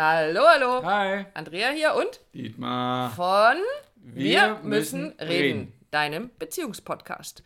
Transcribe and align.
Hallo, 0.00 0.42
hallo. 0.46 0.84
Hi. 0.84 1.24
Andrea 1.34 1.70
hier 1.70 1.92
und 1.96 2.20
Dietmar. 2.32 3.10
von 3.10 3.56
Wir 3.96 4.60
müssen 4.62 5.10
reden. 5.20 5.72
deinem 5.90 6.30
Beziehungspodcast. 6.38 7.42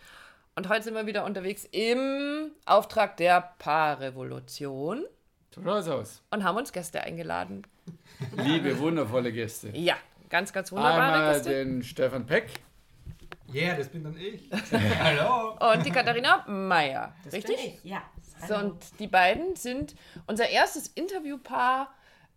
Und 0.54 0.68
heute 0.68 0.82
sind 0.82 0.92
wir 0.92 1.06
wieder 1.06 1.24
unterwegs 1.24 1.66
im 1.72 2.50
Auftrag 2.66 3.16
der 3.16 3.54
Paarrevolution 3.58 5.06
aus. 5.66 6.20
und 6.30 6.44
haben 6.44 6.58
uns 6.58 6.72
Gäste 6.72 7.00
eingeladen. 7.00 7.62
Liebe, 8.36 8.78
wundervolle 8.78 9.32
Gäste. 9.32 9.70
Ja, 9.72 9.96
ganz, 10.28 10.52
ganz 10.52 10.70
wunderbare 10.72 11.00
Einmal 11.04 11.32
Gäste. 11.32 11.48
den 11.48 11.82
Stefan 11.82 12.26
Peck. 12.26 12.50
Yeah, 13.50 13.76
das 13.78 13.88
bin 13.88 14.04
dann 14.04 14.18
ich. 14.18 14.50
Hallo. 15.02 15.56
Und 15.72 15.86
die 15.86 15.90
Katharina 15.90 16.44
Meyer. 16.46 17.14
Richtig? 17.32 17.56
Bin 17.56 17.64
ich, 17.64 17.84
ja. 17.84 18.02
So, 18.46 18.56
und 18.56 18.76
die 18.98 19.06
beiden 19.06 19.56
sind 19.56 19.94
unser 20.26 20.50
erstes 20.50 20.88
Interviewpaar 20.88 21.88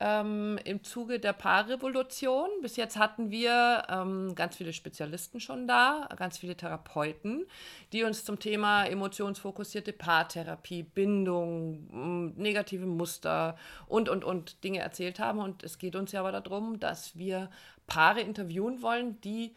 ähm, 0.06 0.60
im 0.64 0.84
Zuge 0.84 1.20
der 1.20 1.34
Paarrevolution. 1.34 2.48
Bis 2.62 2.76
jetzt 2.76 2.98
hatten 2.98 3.32
wir 3.32 3.84
ähm, 3.90 4.36
ganz 4.36 4.56
viele 4.56 4.72
Spezialisten 4.72 5.40
schon 5.40 5.68
da, 5.68 6.08
ganz 6.16 6.38
viele 6.38 6.56
Therapeuten, 6.56 7.48
die 7.92 8.04
uns 8.04 8.24
zum 8.24 8.38
Thema 8.38 8.86
emotionsfokussierte 8.86 9.94
Paartherapie, 9.94 10.84
Bindung, 10.84 12.36
negative 12.38 12.86
Muster 12.86 13.58
und, 13.88 14.08
und, 14.08 14.24
und 14.24 14.64
Dinge 14.64 14.80
erzählt 14.80 15.18
haben. 15.20 15.40
Und 15.40 15.64
es 15.64 15.80
geht 15.80 15.96
uns 15.96 16.12
ja 16.12 16.20
aber 16.20 16.40
darum, 16.40 16.80
dass 16.80 17.18
wir 17.18 17.50
Paare 17.88 18.22
interviewen 18.22 18.84
wollen, 18.84 19.20
die 19.22 19.56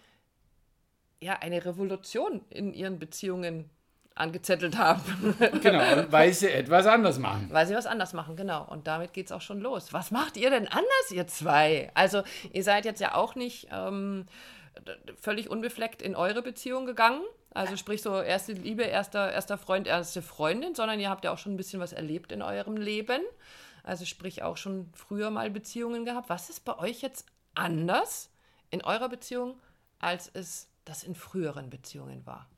ja 1.21 1.35
eine 1.35 1.65
Revolution 1.67 2.41
in 2.49 2.73
ihren 2.73 2.99
Beziehungen 2.99 3.69
angezettelt 4.19 4.77
haben. 4.77 5.03
Genau, 5.63 5.83
weil 6.11 6.33
sie 6.33 6.51
etwas 6.51 6.87
anders 6.87 7.19
machen. 7.19 7.49
Weil 7.51 7.67
sie 7.67 7.75
was 7.75 7.87
anders 7.87 8.13
machen, 8.13 8.37
genau. 8.37 8.65
Und 8.65 8.87
damit 8.87 9.13
geht 9.13 9.27
es 9.27 9.33
auch 9.33 9.41
schon 9.41 9.61
los. 9.61 9.93
Was 9.93 10.11
macht 10.11 10.37
ihr 10.37 10.51
denn 10.51 10.67
anders, 10.69 11.11
ihr 11.11 11.27
zwei? 11.27 11.91
Also, 11.95 12.23
ihr 12.53 12.63
seid 12.63 12.85
jetzt 12.85 13.01
ja 13.01 13.15
auch 13.15 13.35
nicht 13.35 13.69
ähm, 13.73 14.27
völlig 15.21 15.51
unbefleckt 15.51 16.03
in 16.03 16.17
eure 16.17 16.43
Beziehung 16.43 16.87
gegangen. 16.87 17.23
Also, 17.55 17.77
sprich, 17.77 18.03
so 18.03 18.21
erste 18.21 18.53
Liebe, 18.53 18.83
erster, 18.83 19.33
erster 19.33 19.59
Freund, 19.59 19.87
erste 19.87 20.23
Freundin, 20.23 20.75
sondern 20.75 21.01
ihr 21.01 21.11
habt 21.11 21.25
ja 21.25 21.33
auch 21.33 21.39
schon 21.39 21.55
ein 21.55 21.57
bisschen 21.57 21.81
was 21.81 21.93
erlebt 21.93 22.33
in 22.33 22.43
eurem 22.43 22.77
Leben. 22.77 23.23
Also, 23.85 24.05
sprich, 24.05 24.43
auch 24.43 24.57
schon 24.57 24.91
früher 24.95 25.31
mal 25.31 25.51
Beziehungen 25.51 26.05
gehabt. 26.05 26.29
Was 26.29 26.51
ist 26.51 26.65
bei 26.65 26.79
euch 26.79 27.01
jetzt 27.01 27.27
anders 27.55 28.31
in 28.71 28.83
eurer 28.83 29.09
Beziehung, 29.09 29.59
als 29.99 30.31
es 30.33 30.69
das 30.85 31.05
in 31.05 31.15
früheren 31.15 31.71
Beziehungen 31.71 32.25
war? 32.27 32.49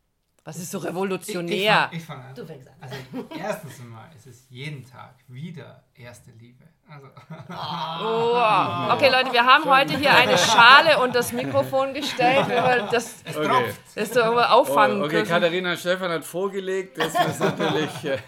Was 0.51 0.57
ist 0.59 0.73
so 0.73 0.79
revolutionär? 0.79 1.89
Ich, 1.93 2.03
fange 2.03 2.23
fang 2.23 2.29
an. 2.31 2.35
Du 2.35 2.45
fängst 2.45 2.67
an. 2.67 2.75
Also, 2.81 2.97
erstens 3.39 3.79
einmal 3.79 4.11
ist 4.17 4.27
es 4.27 4.47
jeden 4.51 4.85
Tag 4.85 5.15
wieder 5.29 5.85
erste 5.95 6.33
Liebe. 6.33 6.65
Also, 6.89 7.07
Oh. 7.49 8.93
Okay, 8.97 9.11
Leute, 9.11 9.33
wir 9.33 9.45
haben 9.45 9.65
heute 9.67 9.97
hier 9.97 10.13
eine 10.13 10.37
Schale 10.37 11.01
und 11.05 11.15
das 11.15 11.31
Mikrofon 11.31 11.95
gestellt, 11.95 12.49
weil 12.49 12.89
das 12.91 13.23
es 13.25 13.37
Okay. 13.37 13.73
ist 13.95 14.15
so 14.15 14.23
auffangen 14.23 15.01
Oh, 15.01 15.05
okay. 15.05 15.23
Katharina 15.23 15.77
Stefan 15.77 16.11
hat 16.11 16.25
vorgelegt. 16.25 16.99
Das 16.99 17.15
ist 17.15 17.39
natürlich. 17.39 18.05
Äh, 18.05 18.19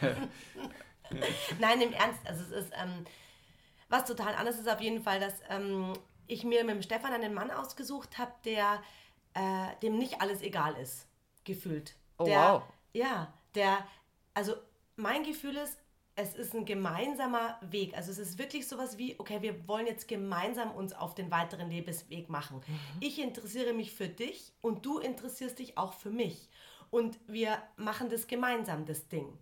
Nein, 1.58 1.80
im 1.80 1.92
Ernst, 1.92 2.20
also 2.24 2.42
es 2.44 2.66
ist, 2.66 2.72
ähm, 2.80 3.04
was 3.88 4.04
total 4.04 4.36
anders 4.36 4.60
ist 4.60 4.68
auf 4.70 4.80
jeden 4.80 5.02
Fall, 5.02 5.18
dass 5.18 5.34
ähm, 5.50 5.92
ich 6.28 6.44
mir 6.44 6.62
mit 6.62 6.76
dem 6.76 6.82
Stefan 6.82 7.12
einen 7.12 7.34
Mann 7.34 7.50
ausgesucht 7.50 8.16
habe, 8.16 8.30
der 8.44 8.80
äh, 9.34 9.76
dem 9.82 9.98
nicht 9.98 10.20
alles 10.20 10.40
egal 10.40 10.76
ist, 10.80 11.08
gefühlt. 11.42 11.96
Oh, 12.18 12.24
der, 12.24 12.52
wow. 12.52 12.62
Ja, 12.92 13.32
der, 13.54 13.86
also 14.34 14.54
mein 14.96 15.24
Gefühl 15.24 15.56
ist, 15.56 15.78
es 16.14 16.34
ist 16.34 16.54
ein 16.54 16.64
gemeinsamer 16.64 17.58
Weg. 17.62 17.94
Also 17.96 18.10
es 18.10 18.18
ist 18.18 18.38
wirklich 18.38 18.68
sowas 18.68 18.98
wie, 18.98 19.18
okay, 19.18 19.40
wir 19.40 19.66
wollen 19.66 19.86
jetzt 19.86 20.08
gemeinsam 20.08 20.70
uns 20.72 20.92
auf 20.92 21.14
den 21.14 21.30
weiteren 21.30 21.70
Lebensweg 21.70 22.28
machen. 22.28 22.60
Mhm. 22.66 22.98
Ich 23.00 23.18
interessiere 23.18 23.72
mich 23.72 23.92
für 23.94 24.08
dich 24.08 24.52
und 24.60 24.84
du 24.84 24.98
interessierst 24.98 25.58
dich 25.58 25.78
auch 25.78 25.94
für 25.94 26.10
mich. 26.10 26.50
Und 26.90 27.18
wir 27.26 27.62
machen 27.76 28.10
das 28.10 28.26
gemeinsam, 28.26 28.84
das 28.84 29.08
Ding. 29.08 29.38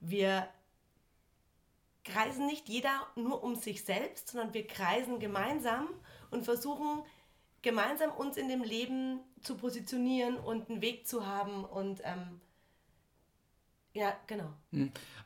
Wir 0.00 0.48
kreisen 2.04 2.46
nicht 2.46 2.68
jeder 2.68 3.06
nur 3.16 3.42
um 3.42 3.54
sich 3.54 3.84
selbst, 3.84 4.28
sondern 4.28 4.54
wir 4.54 4.66
kreisen 4.66 5.18
gemeinsam 5.18 5.88
und 6.30 6.44
versuchen 6.44 7.02
gemeinsam 7.62 8.10
uns 8.12 8.36
in 8.36 8.48
dem 8.48 8.62
Leben 8.62 9.20
zu 9.42 9.56
positionieren 9.56 10.36
und 10.36 10.70
einen 10.70 10.82
Weg 10.82 11.06
zu 11.06 11.26
haben 11.26 11.64
und 11.64 12.00
ähm, 12.04 12.40
ja, 13.92 14.14
genau. 14.26 14.52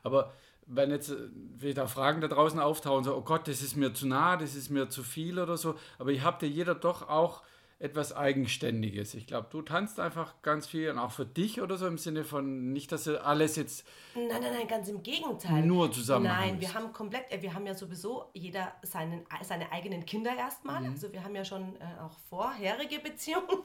aber 0.02 0.32
wenn 0.66 0.90
jetzt 0.90 1.10
äh, 1.10 1.80
auch 1.80 1.88
Fragen 1.88 2.20
da 2.20 2.28
draußen 2.28 2.60
auftauchen, 2.60 3.04
so, 3.04 3.16
oh 3.16 3.22
Gott, 3.22 3.48
das 3.48 3.60
ist 3.60 3.76
mir 3.76 3.92
zu 3.92 4.06
nah, 4.06 4.36
das 4.36 4.54
ist 4.54 4.70
mir 4.70 4.88
zu 4.88 5.02
viel 5.02 5.38
oder 5.38 5.56
so. 5.56 5.74
Aber 5.98 6.12
ihr 6.12 6.22
habt 6.22 6.42
ja 6.42 6.48
jeder 6.48 6.76
doch 6.76 7.08
auch 7.08 7.42
etwas 7.80 8.14
Eigenständiges. 8.14 9.14
Ich 9.14 9.26
glaube, 9.26 9.48
du 9.50 9.62
tanzt 9.62 10.00
einfach 10.00 10.42
ganz 10.42 10.66
viel 10.66 10.90
und 10.90 10.98
auch 10.98 11.12
für 11.12 11.24
dich 11.24 11.62
oder 11.62 11.78
so 11.78 11.86
im 11.86 11.96
Sinne 11.96 12.24
von 12.24 12.72
nicht, 12.72 12.92
dass 12.92 13.04
du 13.04 13.24
alles 13.24 13.56
jetzt 13.56 13.86
Nein, 14.14 14.26
nein, 14.28 14.52
nein, 14.52 14.68
ganz 14.68 14.88
im 14.88 15.02
Gegenteil. 15.02 15.62
Nur 15.62 15.90
zusammen 15.90 16.26
Nein, 16.26 16.60
wir 16.60 16.74
haben 16.74 16.92
komplett, 16.92 17.32
äh, 17.32 17.40
wir 17.40 17.54
haben 17.54 17.66
ja 17.66 17.74
sowieso 17.74 18.26
jeder 18.34 18.74
seinen, 18.82 19.24
seine 19.42 19.72
eigenen 19.72 20.04
Kinder 20.04 20.36
erstmal. 20.36 20.82
Mhm. 20.82 20.90
Also 20.90 21.10
wir 21.12 21.24
haben 21.24 21.34
ja 21.34 21.44
schon 21.44 21.76
äh, 21.76 22.02
auch 22.02 22.18
vorherige 22.28 22.98
Beziehungen 23.02 23.62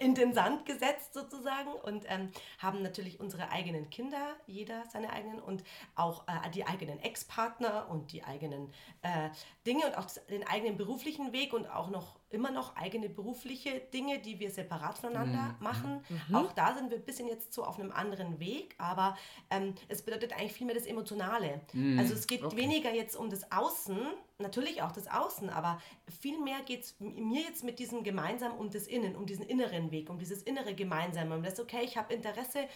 in 0.00 0.16
den 0.16 0.32
Sand 0.32 0.66
gesetzt 0.66 1.14
sozusagen 1.14 1.70
und 1.84 2.06
ähm, 2.08 2.30
haben 2.58 2.82
natürlich 2.82 3.20
unsere 3.20 3.50
eigenen 3.50 3.88
Kinder, 3.88 4.34
jeder 4.48 4.82
seine 4.90 5.12
eigenen 5.12 5.38
und 5.38 5.62
auch 5.94 6.26
äh, 6.26 6.50
die 6.50 6.66
eigenen 6.66 6.98
Ex-Partner 6.98 7.88
und 7.88 8.10
die 8.10 8.24
eigenen 8.24 8.72
äh, 9.02 9.30
Dinge 9.64 9.86
und 9.86 9.96
auch 9.96 10.04
das, 10.04 10.26
den 10.26 10.44
eigenen 10.44 10.76
beruflichen 10.76 11.32
Weg 11.32 11.52
und 11.52 11.66
auch 11.66 11.90
noch 11.90 12.16
immer 12.34 12.50
noch 12.50 12.76
eigene 12.76 13.08
berufliche 13.08 13.80
Dinge, 13.92 14.18
die 14.18 14.38
wir 14.40 14.50
separat 14.50 14.98
voneinander 14.98 15.56
machen. 15.60 16.02
Auch 16.32 16.52
da 16.52 16.74
sind 16.74 16.90
wir 16.90 16.98
ein 16.98 17.04
bisschen 17.04 17.28
jetzt 17.28 17.52
so 17.54 17.64
auf 17.64 17.78
einem 17.78 17.92
anderen 17.92 18.40
Weg, 18.40 18.74
aber 18.78 19.16
ähm, 19.50 19.74
es 19.88 20.02
bedeutet 20.02 20.32
eigentlich 20.34 20.52
vielmehr 20.52 20.74
das 20.74 20.86
Emotionale. 20.86 21.60
Also 21.98 22.12
es 22.14 22.26
geht 22.26 22.42
okay. 22.42 22.56
weniger 22.56 22.92
jetzt 22.92 23.16
um 23.16 23.30
das 23.30 23.50
Außen, 23.50 23.96
natürlich 24.38 24.82
auch 24.82 24.92
das 24.92 25.06
Außen, 25.08 25.48
aber 25.48 25.80
vielmehr 26.20 26.60
geht 26.62 26.82
es 26.84 26.96
mir 26.98 27.42
jetzt 27.42 27.62
mit 27.62 27.78
diesem 27.78 28.02
gemeinsam 28.02 28.52
um 28.58 28.68
das 28.70 28.86
Innen, 28.86 29.14
um 29.16 29.24
diesen 29.26 29.46
inneren 29.46 29.90
Weg, 29.92 30.10
um 30.10 30.18
dieses 30.18 30.42
innere 30.42 30.74
Gemeinsame, 30.74 31.36
um 31.36 31.42
das, 31.42 31.60
okay, 31.60 31.82
ich 31.84 31.96
habe 31.96 32.12
Interesse 32.12 32.66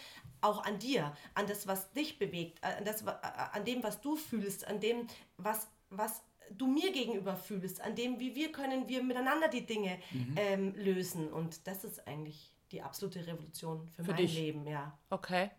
auch 0.40 0.64
an 0.64 0.78
dir, 0.78 1.12
an 1.34 1.46
das, 1.48 1.66
was 1.66 1.90
dich 1.92 2.18
bewegt, 2.18 2.62
an, 2.62 2.84
das, 2.84 3.04
wa- 3.04 3.18
an 3.52 3.64
dem, 3.64 3.82
was 3.82 4.00
du 4.00 4.14
fühlst, 4.14 4.66
an 4.68 4.78
dem, 4.78 5.08
was, 5.36 5.68
was 5.90 6.22
du 6.56 6.66
mir 6.66 6.92
gegenüber 6.92 7.36
fühlst, 7.36 7.80
an 7.80 7.94
dem, 7.94 8.18
wie 8.20 8.34
wir 8.34 8.52
können 8.52 8.88
wir 8.88 9.02
miteinander 9.02 9.48
die 9.48 9.66
Dinge 9.66 9.98
ähm, 10.36 10.74
lösen. 10.76 11.32
Und 11.32 11.66
das 11.66 11.84
ist 11.84 12.06
eigentlich 12.06 12.54
die 12.72 12.82
absolute 12.82 13.26
Revolution 13.26 13.86
für, 13.88 14.04
Für 14.04 14.10
mein 14.12 14.16
dich. 14.20 14.34
Leben, 14.34 14.66
ja. 14.66 14.98
Okay. 15.10 15.50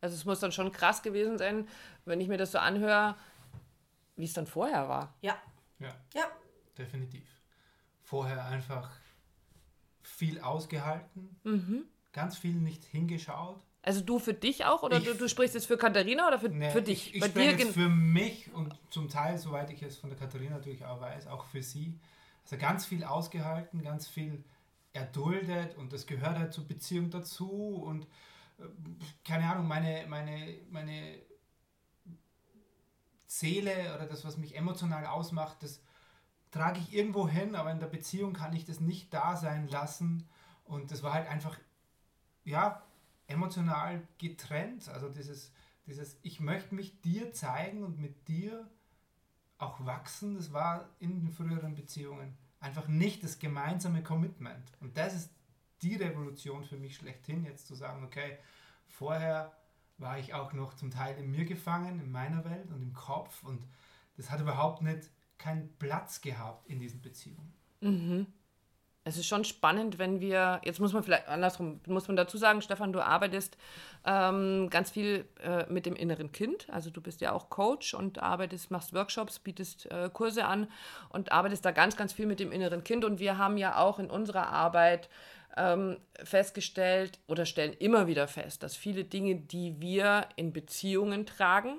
Also 0.00 0.14
es 0.14 0.24
muss 0.24 0.40
dann 0.40 0.52
schon 0.52 0.72
krass 0.72 1.02
gewesen 1.02 1.38
sein, 1.38 1.68
wenn 2.04 2.20
ich 2.20 2.28
mir 2.28 2.38
das 2.38 2.52
so 2.52 2.58
anhöre, 2.58 3.16
wie 4.16 4.24
es 4.24 4.32
dann 4.32 4.46
vorher 4.46 4.88
war. 4.88 5.14
Ja, 5.20 5.36
Ja, 5.78 5.94
ja. 6.14 6.24
definitiv. 6.78 7.28
Vorher 8.02 8.44
einfach 8.46 8.90
viel 10.02 10.40
ausgehalten, 10.40 11.40
ganz 12.12 12.38
viel 12.38 12.54
nicht 12.54 12.84
hingeschaut. 12.84 13.60
Also 13.86 14.00
du 14.00 14.18
für 14.18 14.34
dich 14.34 14.64
auch 14.64 14.82
oder 14.82 14.98
du, 14.98 15.14
du 15.14 15.28
sprichst 15.28 15.54
jetzt 15.54 15.68
für 15.68 15.78
Katharina 15.78 16.26
oder 16.26 16.40
für, 16.40 16.48
Nee, 16.48 16.70
für 16.70 16.82
dich? 16.82 17.14
Ich, 17.14 17.22
ich 17.22 17.24
spreche 17.24 17.56
dir 17.56 17.64
jetzt 17.64 17.74
für 17.74 17.88
mich 17.88 18.52
und 18.52 18.74
zum 18.90 19.08
Teil, 19.08 19.38
soweit 19.38 19.70
ich 19.70 19.80
es 19.80 19.96
von 19.96 20.10
der 20.10 20.18
Katharina 20.18 20.56
natürlich 20.56 20.84
auch 20.84 21.00
weiß, 21.00 21.28
auch 21.28 21.44
für 21.44 21.62
sie. 21.62 21.96
Also 22.42 22.56
ganz 22.56 22.84
viel 22.84 23.04
ausgehalten, 23.04 23.84
ganz 23.84 24.08
viel 24.08 24.42
erduldet 24.92 25.76
und 25.76 25.92
das 25.92 26.08
gehört 26.08 26.36
halt 26.36 26.52
zur 26.52 26.66
Beziehung 26.66 27.10
dazu 27.10 27.48
und 27.48 28.08
äh, 28.58 28.64
keine 29.24 29.48
Ahnung, 29.48 29.68
meine, 29.68 30.04
meine, 30.08 30.56
meine 30.68 31.20
Seele 33.28 33.94
oder 33.94 34.06
das, 34.06 34.24
was 34.24 34.36
mich 34.36 34.56
emotional 34.56 35.06
ausmacht, 35.06 35.62
das 35.62 35.80
trage 36.50 36.80
ich 36.80 36.92
irgendwo 36.92 37.28
hin, 37.28 37.54
aber 37.54 37.70
in 37.70 37.78
der 37.78 37.86
Beziehung 37.86 38.32
kann 38.32 38.52
ich 38.52 38.64
das 38.64 38.80
nicht 38.80 39.14
da 39.14 39.36
sein 39.36 39.68
lassen 39.68 40.28
und 40.64 40.90
das 40.90 41.04
war 41.04 41.12
halt 41.12 41.28
einfach, 41.28 41.56
ja, 42.44 42.82
emotional 43.26 44.06
getrennt. 44.18 44.88
Also 44.88 45.08
dieses, 45.08 45.52
dieses, 45.86 46.18
ich 46.22 46.40
möchte 46.40 46.74
mich 46.74 47.00
dir 47.00 47.32
zeigen 47.32 47.82
und 47.82 47.98
mit 47.98 48.28
dir 48.28 48.68
auch 49.58 49.84
wachsen, 49.86 50.36
das 50.36 50.52
war 50.52 50.88
in 50.98 51.20
den 51.20 51.32
früheren 51.32 51.74
Beziehungen 51.74 52.36
einfach 52.60 52.88
nicht 52.88 53.22
das 53.22 53.38
gemeinsame 53.38 54.02
Commitment. 54.02 54.72
Und 54.80 54.96
das 54.96 55.14
ist 55.14 55.30
die 55.82 55.96
Revolution 55.96 56.64
für 56.64 56.76
mich 56.76 56.96
schlechthin, 56.96 57.44
jetzt 57.44 57.66
zu 57.66 57.74
sagen, 57.74 58.04
okay, 58.04 58.38
vorher 58.86 59.52
war 59.98 60.18
ich 60.18 60.34
auch 60.34 60.52
noch 60.52 60.74
zum 60.74 60.90
Teil 60.90 61.16
in 61.18 61.30
mir 61.30 61.44
gefangen, 61.44 62.00
in 62.00 62.10
meiner 62.10 62.44
Welt 62.44 62.70
und 62.70 62.82
im 62.82 62.92
Kopf 62.92 63.42
und 63.44 63.66
das 64.16 64.30
hat 64.30 64.40
überhaupt 64.40 64.82
nicht 64.82 65.10
keinen 65.38 65.68
Platz 65.78 66.20
gehabt 66.20 66.66
in 66.68 66.78
diesen 66.78 67.02
Beziehungen. 67.02 67.52
Es 69.06 69.16
ist 69.16 69.28
schon 69.28 69.44
spannend, 69.44 70.00
wenn 70.00 70.20
wir, 70.20 70.60
jetzt 70.64 70.80
muss 70.80 70.92
man 70.92 71.04
vielleicht 71.04 71.28
andersrum, 71.28 71.80
muss 71.86 72.08
man 72.08 72.16
dazu 72.16 72.38
sagen, 72.38 72.60
Stefan, 72.60 72.92
du 72.92 73.00
arbeitest 73.00 73.56
ähm, 74.04 74.68
ganz 74.68 74.90
viel 74.90 75.26
äh, 75.44 75.64
mit 75.72 75.86
dem 75.86 75.94
inneren 75.94 76.32
Kind. 76.32 76.66
Also 76.70 76.90
du 76.90 77.00
bist 77.00 77.20
ja 77.20 77.30
auch 77.30 77.48
Coach 77.48 77.94
und 77.94 78.18
arbeitest, 78.18 78.72
machst 78.72 78.92
Workshops, 78.94 79.38
bietest 79.38 79.88
äh, 79.92 80.10
Kurse 80.12 80.44
an 80.44 80.66
und 81.10 81.30
arbeitest 81.30 81.64
da 81.64 81.70
ganz, 81.70 81.96
ganz 81.96 82.14
viel 82.14 82.26
mit 82.26 82.40
dem 82.40 82.50
inneren 82.50 82.82
Kind. 82.82 83.04
Und 83.04 83.20
wir 83.20 83.38
haben 83.38 83.56
ja 83.58 83.78
auch 83.78 84.00
in 84.00 84.10
unserer 84.10 84.48
Arbeit 84.48 85.08
ähm, 85.56 85.98
festgestellt 86.24 87.20
oder 87.28 87.46
stellen 87.46 87.74
immer 87.74 88.08
wieder 88.08 88.26
fest, 88.26 88.64
dass 88.64 88.74
viele 88.74 89.04
Dinge, 89.04 89.36
die 89.36 89.80
wir 89.80 90.26
in 90.34 90.52
Beziehungen 90.52 91.26
tragen 91.26 91.78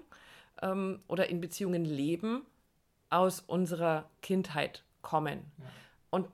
ähm, 0.62 1.01
oder 1.09 1.27
in 1.30 1.41
Beziehungen 1.41 1.83
leben, 1.83 2.45
aus 3.09 3.41
unserer 3.41 4.06
Kindheit 4.21 4.85
kommen. 5.01 5.39
Ja. 5.57 5.65
Und 6.09 6.27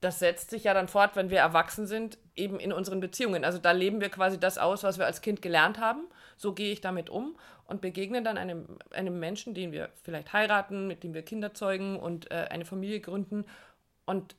das 0.00 0.20
setzt 0.20 0.50
sich 0.50 0.64
ja 0.64 0.74
dann 0.74 0.88
fort, 0.88 1.16
wenn 1.16 1.30
wir 1.30 1.38
erwachsen 1.38 1.86
sind, 1.86 2.18
eben 2.36 2.60
in 2.60 2.72
unseren 2.72 3.00
Beziehungen. 3.00 3.44
Also 3.44 3.58
da 3.58 3.72
leben 3.72 4.00
wir 4.00 4.10
quasi 4.10 4.38
das 4.38 4.56
aus, 4.56 4.84
was 4.84 4.98
wir 4.98 5.06
als 5.06 5.22
Kind 5.22 5.42
gelernt 5.42 5.78
haben. 5.78 6.06
So 6.36 6.52
gehe 6.52 6.72
ich 6.72 6.80
damit 6.80 7.10
um 7.10 7.36
und 7.66 7.80
begegne 7.80 8.22
dann 8.22 8.38
einem, 8.38 8.78
einem 8.90 9.18
Menschen, 9.18 9.54
den 9.54 9.72
wir 9.72 9.90
vielleicht 10.02 10.32
heiraten, 10.32 10.86
mit 10.86 11.02
dem 11.02 11.14
wir 11.14 11.22
Kinder 11.22 11.52
zeugen 11.52 11.98
und 11.98 12.30
äh, 12.30 12.46
eine 12.50 12.64
Familie 12.64 13.00
gründen. 13.00 13.44
Und 14.06 14.36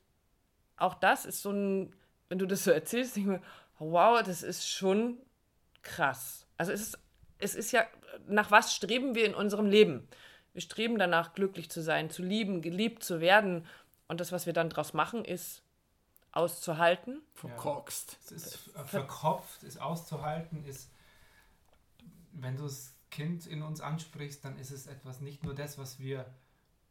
auch 0.77 0.94
das 0.94 1.25
ist 1.25 1.41
so 1.41 1.51
ein, 1.51 1.94
wenn 2.29 2.39
du 2.39 2.45
das 2.45 2.63
so 2.63 2.71
erzählst, 2.71 3.17
denke 3.17 3.33
ich 3.33 3.39
mir, 3.39 3.45
wow, 3.79 4.23
das 4.23 4.44
ist 4.44 4.67
schon 4.67 5.17
krass. 5.81 6.47
Also 6.57 6.71
es 6.71 6.81
ist, 6.81 7.00
es 7.38 7.56
ist 7.56 7.71
ja, 7.73 7.85
nach 8.27 8.50
was 8.50 8.73
streben 8.73 9.13
wir 9.13 9.25
in 9.25 9.35
unserem 9.35 9.65
Leben? 9.65 10.07
Wir 10.53 10.61
streben 10.61 10.97
danach, 10.97 11.33
glücklich 11.33 11.69
zu 11.69 11.81
sein, 11.81 12.09
zu 12.09 12.23
lieben, 12.23 12.61
geliebt 12.61 13.03
zu 13.03 13.19
werden 13.19 13.65
und 14.09 14.19
das, 14.19 14.31
was 14.31 14.45
wir 14.45 14.53
dann 14.53 14.69
daraus 14.69 14.94
machen, 14.94 15.23
ist 15.23 15.61
auszuhalten. 16.31 17.21
Verkorkst. 17.33 18.17
Ja, 18.29 18.35
es 18.35 18.44
ist 18.44 18.71
verkopft, 18.85 19.63
ist 19.63 19.79
auszuhalten, 19.79 20.65
ist, 20.65 20.91
wenn 22.33 22.57
du 22.57 22.63
das 22.63 22.94
Kind 23.11 23.47
in 23.47 23.61
uns 23.61 23.81
ansprichst, 23.81 24.44
dann 24.44 24.57
ist 24.57 24.71
es 24.71 24.88
etwas, 24.88 25.21
nicht 25.21 25.44
nur 25.44 25.56
das, 25.56 25.77
was 25.77 26.00
wir, 26.00 26.25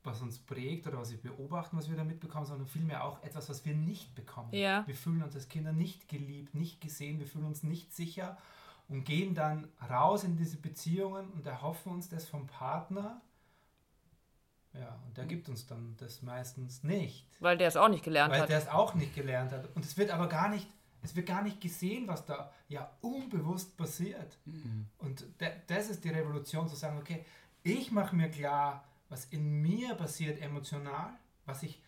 was 0.03 0.23
uns 0.23 0.39
prägt 0.39 0.87
oder 0.87 0.99
was 0.99 1.11
wir 1.11 1.21
beobachten, 1.21 1.77
was 1.77 1.89
wir 1.89 1.97
da 1.97 2.05
mitbekommen, 2.05 2.47
sondern 2.47 2.67
vielmehr 2.67 3.05
auch 3.05 3.23
etwas, 3.23 3.49
was 3.49 3.65
wir 3.65 3.75
nicht 3.75 4.15
bekommen. 4.15 4.53
Ja. 4.53 4.87
Wir 4.87 4.97
fühlen 4.97 5.23
uns 5.23 5.35
als 5.35 5.49
Kinder 5.49 5.73
nicht 5.73 6.09
geliebt, 6.09 6.55
nicht 6.55 6.81
gesehen, 6.81 7.19
wir 7.19 7.27
fühlen 7.27 7.47
uns 7.47 7.63
nicht 7.63 7.95
sicher 7.95 8.39
und 8.89 9.05
gehen 9.05 9.35
dann 9.35 9.69
raus 9.89 10.25
in 10.25 10.37
diese 10.37 10.57
Beziehungen 10.57 11.31
und 11.31 11.47
erhoffen 11.47 11.93
uns 11.93 12.09
das 12.09 12.27
vom 12.27 12.47
Partner 12.47 13.21
ja, 14.75 15.01
und 15.07 15.17
der 15.17 15.27
gibt 15.27 15.49
uns 15.49 15.67
dann 15.67 15.97
das 15.99 16.23
meistens 16.23 16.83
nicht. 16.83 17.27
Weil 17.41 17.57
der 17.57 17.69
es 17.69 17.77
auch 17.77 17.89
nicht 17.89 18.05
gelernt 18.05 18.33
weil 18.33 18.41
hat. 18.41 18.49
Weil 18.49 18.57
der 18.57 18.67
es 18.67 18.69
auch 18.69 18.95
nicht 18.95 19.15
gelernt 19.15 19.53
hat. 19.53 19.75
Und 19.75 19.85
es 19.85 19.97
wird 19.97 20.11
aber 20.11 20.29
gar 20.29 20.49
nicht, 20.49 20.69
es 21.03 21.17
wird 21.17 21.27
gar 21.27 21.43
nicht 21.43 21.61
gesehen, 21.61 22.07
was 22.07 22.25
da 22.27 22.53
ja 22.69 22.91
unbewusst 23.01 23.77
passiert. 23.77 24.39
Mhm. 24.45 24.87
Und 24.99 25.25
das 25.67 25.91
ist 25.91 26.05
die 26.05 26.11
Revolution, 26.11 26.69
zu 26.69 26.77
sagen, 26.77 26.99
okay, 26.99 27.25
ich 27.63 27.91
mache 27.91 28.15
mir 28.15 28.31
klar, 28.31 28.85
was 29.09 29.25
in 29.27 29.63
mir 29.63 29.95
passiert 29.95 30.41
emotional, 30.41 31.11
was 31.47 31.63
ich 31.63 31.83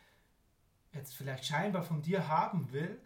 jetzt 0.93 1.15
vielleicht 1.15 1.45
scheinbar 1.45 1.83
von 1.83 2.03
dir 2.03 2.29
haben 2.29 2.73
will, 2.73 2.99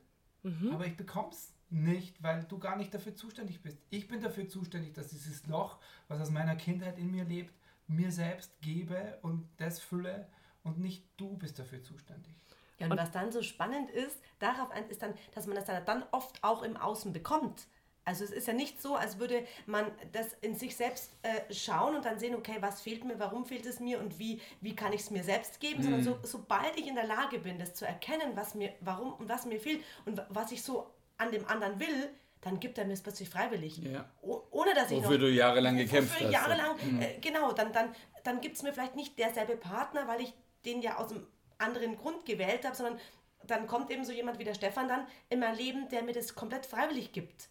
mhm. 0.43 0.73
aber 0.73 0.87
ich 0.87 0.97
bekomme 0.97 1.31
es 1.31 1.53
nicht, 1.71 2.23
weil 2.23 2.45
du 2.45 2.59
gar 2.59 2.77
nicht 2.77 2.95
dafür 2.95 3.17
zuständig 3.17 3.61
bist. 3.61 3.79
Ich 3.91 4.09
bin 4.09 4.21
dafür 4.21 4.49
zuständig, 4.49 4.95
dass 4.95 5.09
dieses 5.09 5.47
Loch, 5.47 5.79
was 6.09 6.21
aus 6.21 6.31
meiner 6.31 6.57
Kindheit 6.57 6.99
in 6.99 7.11
mir 7.11 7.25
lebt, 7.25 7.53
mir 7.87 8.11
selbst 8.11 8.61
gebe 8.61 9.19
und 9.23 9.49
das 9.57 9.81
fülle 9.81 10.29
und 10.63 10.79
nicht 10.79 11.05
du 11.17 11.37
bist 11.37 11.59
dafür 11.59 11.83
zuständig. 11.83 12.35
Ja, 12.79 12.87
und, 12.87 12.93
und 12.93 12.99
was 12.99 13.13
dann 13.13 13.31
so 13.31 13.43
spannend 13.43 13.91
ist, 13.91 14.19
darauf 14.39 14.69
ist 14.89 15.03
dann, 15.03 15.15
dass 15.35 15.47
man 15.47 15.57
das 15.57 15.67
dann 15.67 16.05
oft 16.11 16.43
auch 16.43 16.63
im 16.63 16.77
Außen 16.77 17.13
bekommt. 17.13 17.67
Also 18.07 18.23
es 18.25 18.31
ist 18.31 18.47
ja 18.47 18.53
nicht 18.53 18.83
so, 18.83 18.97
als 18.97 19.19
würde 19.19 19.47
man 19.67 19.91
das 20.13 20.35
in 20.43 20.55
sich 20.55 20.77
selbst 20.77 21.13
äh, 21.23 21.53
schauen 21.53 21.97
und 21.97 22.05
dann 22.05 22.19
sehen, 22.19 22.35
okay, 22.35 22.57
was 22.61 22.83
fehlt 22.83 23.05
mir, 23.05 23.19
warum 23.19 23.47
fehlt 23.47 23.65
es 23.65 23.81
mir 23.81 23.99
und 23.99 24.19
wie, 24.19 24.43
wie 24.61 24.77
kann 24.77 24.93
ich 24.93 25.03
es 25.03 25.11
mir 25.11 25.25
selbst 25.25 25.59
geben, 25.59 25.79
mhm. 25.79 25.83
sondern 25.85 26.05
so, 26.05 26.19
sobald 26.23 26.77
ich 26.77 26.87
in 26.87 26.97
der 26.97 27.07
Lage 27.07 27.39
bin, 27.39 27.59
das 27.59 27.75
zu 27.75 27.87
erkennen, 27.87 28.33
was 28.35 28.55
mir, 28.55 28.75
warum 28.81 29.15
und 29.15 29.29
was 29.29 29.47
mir 29.47 29.59
fehlt 29.59 29.83
und 30.05 30.23
was 30.29 30.53
ich 30.53 30.63
so 30.63 30.91
an 31.17 31.33
dem 31.33 31.47
anderen 31.47 31.81
will, 31.81 32.11
dann 32.45 32.61
gibt 32.61 32.79
er 32.79 32.85
mir 32.85 32.93
es 32.93 33.03
plötzlich 33.03 33.29
freiwillig. 33.29 33.79
Ja. 33.79 34.05
ohne 34.23 34.75
dass 34.75 34.91
ich 34.91 34.99
Wofür 34.99 35.19
noch, 35.19 35.27
du 35.27 35.31
jahrelang 35.31 35.77
gekämpft 35.77 36.21
hast. 36.21 36.31
Jahrelang, 36.31 36.77
mhm. 36.83 37.01
äh, 37.01 37.19
genau, 37.21 37.53
dann, 37.53 37.73
dann, 37.73 37.95
dann 38.23 38.41
gibt 38.41 38.57
es 38.57 38.63
mir 38.63 38.73
vielleicht 38.73 38.97
nicht 38.97 39.19
derselbe 39.19 39.57
Partner, 39.57 40.07
weil 40.07 40.21
ich 40.21 40.33
den 40.65 40.83
ja 40.83 40.97
aus 40.97 41.11
einem 41.11 41.27
anderen 41.59 41.97
Grund 41.97 42.27
gewählt 42.27 42.65
habe, 42.65 42.77
sondern 42.77 42.99
dann 43.47 43.67
kommt 43.67 43.91
eben 43.91 44.05
so 44.05 44.13
jemand 44.13 44.39
wie 44.39 44.45
der 44.45 44.55
Stefan 44.55 44.89
dann 44.89 45.07
in 45.29 45.41
mein 45.41 45.57
Leben, 45.57 45.89
der 45.89 46.03
mir 46.03 46.13
das 46.13 46.35
komplett 46.35 46.67
freiwillig 46.67 47.13
gibt. 47.13 47.49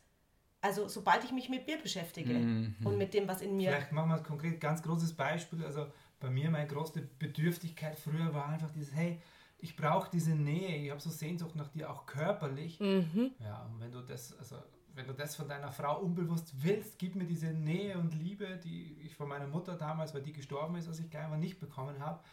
Also 0.62 0.88
sobald 0.88 1.24
ich 1.24 1.31
mich 1.31 1.50
mit 1.50 1.68
mir 1.68 1.78
beschäftige 1.78 2.34
mhm. 2.34 2.75
und 2.84 2.98
mit 2.98 3.13
dem, 3.13 3.28
was 3.28 3.42
in 3.42 3.57
mir... 3.57 3.72
Vielleicht 3.72 3.92
machen 3.92 4.10
wir 4.10 4.18
ein 4.18 4.24
konkret 4.24 4.62
ganz 4.62 4.81
großes 4.81 5.13
Beispiel. 5.13 5.66
Also 5.66 5.88
bei 6.19 6.30
mir 6.30 6.50
meine 6.50 6.68
große 6.68 7.01
Bedürftigkeit 7.19 7.98
früher 7.98 8.34
war 8.34 8.48
einfach 8.48 8.72
dieses, 8.72 8.95
hey, 8.95 9.22
ich 9.57 9.75
brauche 9.75 10.10
diese 10.12 10.36
Nähe, 10.36 10.78
ich 10.78 10.92
habe 10.92 11.00
so 11.00 11.10
Sehnsucht 11.10 11.56
nach 11.56 11.69
dir, 11.69 11.90
auch 11.90 12.06
körperlich. 12.06 12.80
Mhm. 12.80 13.31
Ja, 13.40 13.63
und 13.63 13.80
wenn 13.80 13.92
du 13.92 14.01
das, 14.01 14.38
also 14.38 14.57
wenn 14.94 15.07
du 15.07 15.13
das 15.13 15.36
von 15.36 15.48
deiner 15.48 15.72
Frau 15.72 16.00
unbewusst 16.00 16.54
willst, 16.63 17.00
gib 17.00 17.16
mir 17.16 17.25
diese 17.25 17.48
Nähe 17.48 17.98
und 17.98 18.13
Liebe, 18.13 18.60
die 18.63 18.98
ich 19.01 19.16
von 19.16 19.28
meiner 19.28 19.48
Mutter 19.48 19.75
damals, 19.75 20.13
weil 20.13 20.22
die 20.22 20.34
gestorben 20.34 20.75
ist, 20.75 20.88
als 20.88 21.00
ich 21.00 21.12
mal 21.12 21.38
nicht 21.38 21.60
bekommen 21.60 22.00
habe. 22.00 22.24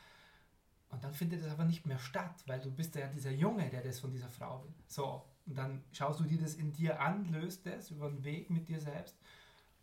Und 0.90 1.04
dann 1.04 1.14
findet 1.14 1.40
es 1.40 1.50
aber 1.50 1.64
nicht 1.64 1.86
mehr 1.86 1.98
statt, 1.98 2.42
weil 2.46 2.60
du 2.60 2.70
bist 2.70 2.94
ja 2.96 3.06
dieser 3.06 3.30
Junge, 3.30 3.68
der 3.70 3.82
das 3.82 4.00
von 4.00 4.10
dieser 4.10 4.28
Frau 4.28 4.64
will. 4.64 4.74
So, 4.86 5.24
und 5.46 5.56
dann 5.56 5.82
schaust 5.92 6.20
du 6.20 6.24
dir 6.24 6.38
das 6.38 6.54
in 6.54 6.72
dir 6.72 7.00
an, 7.00 7.30
löst 7.32 7.66
das 7.66 7.90
über 7.90 8.08
den 8.08 8.24
Weg 8.24 8.50
mit 8.50 8.68
dir 8.68 8.80
selbst. 8.80 9.16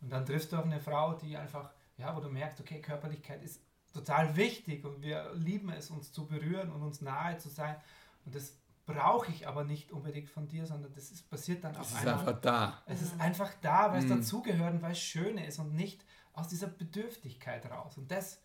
Und 0.00 0.10
dann 0.10 0.24
triffst 0.24 0.52
du 0.52 0.56
auf 0.56 0.64
eine 0.64 0.80
Frau, 0.80 1.14
die 1.14 1.36
einfach, 1.36 1.72
ja, 1.96 2.14
wo 2.14 2.20
du 2.20 2.28
merkst, 2.28 2.60
okay, 2.60 2.80
Körperlichkeit 2.80 3.42
ist 3.42 3.62
total 3.92 4.36
wichtig 4.36 4.84
und 4.84 5.02
wir 5.02 5.32
lieben 5.34 5.70
es, 5.70 5.90
uns 5.90 6.12
zu 6.12 6.26
berühren 6.26 6.70
und 6.70 6.82
uns 6.82 7.00
nahe 7.00 7.38
zu 7.38 7.48
sein. 7.48 7.76
Und 8.24 8.34
das 8.34 8.56
brauche 8.88 9.30
ich 9.30 9.46
aber 9.46 9.64
nicht 9.64 9.92
unbedingt 9.92 10.30
von 10.30 10.48
dir, 10.48 10.64
sondern 10.64 10.94
das 10.94 11.10
ist, 11.10 11.28
passiert 11.28 11.62
dann 11.62 11.76
auf 11.76 11.94
einmal. 11.94 12.14
Es 12.14 12.20
ist 12.20 12.26
einfach 12.26 12.40
da. 12.40 12.82
Es 12.86 13.02
ist 13.02 13.20
einfach 13.20 13.50
da, 13.60 13.92
weil 13.92 13.98
es 13.98 14.06
mhm. 14.06 14.16
dazugehört 14.16 14.72
und 14.72 14.82
weil 14.82 14.92
es 14.92 14.98
schön 14.98 15.36
ist 15.36 15.58
und 15.58 15.74
nicht 15.74 16.02
aus 16.32 16.48
dieser 16.48 16.68
Bedürftigkeit 16.68 17.70
raus. 17.70 17.98
Und 17.98 18.10
das, 18.10 18.40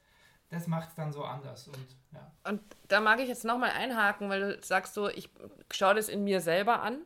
das 0.49 0.67
macht 0.67 0.89
es 0.89 0.95
dann 0.95 1.13
so 1.13 1.23
anders. 1.23 1.69
Und, 1.69 1.87
ja. 2.11 2.31
und 2.43 2.61
da 2.89 2.99
mag 2.99 3.21
ich 3.21 3.29
jetzt 3.29 3.45
nochmal 3.45 3.69
einhaken, 3.69 4.27
weil 4.27 4.57
du 4.57 4.63
sagst 4.63 4.93
so, 4.93 5.07
ich 5.07 5.29
schaue 5.71 5.95
das 5.95 6.09
in 6.09 6.25
mir 6.25 6.41
selber 6.41 6.81
an 6.81 6.99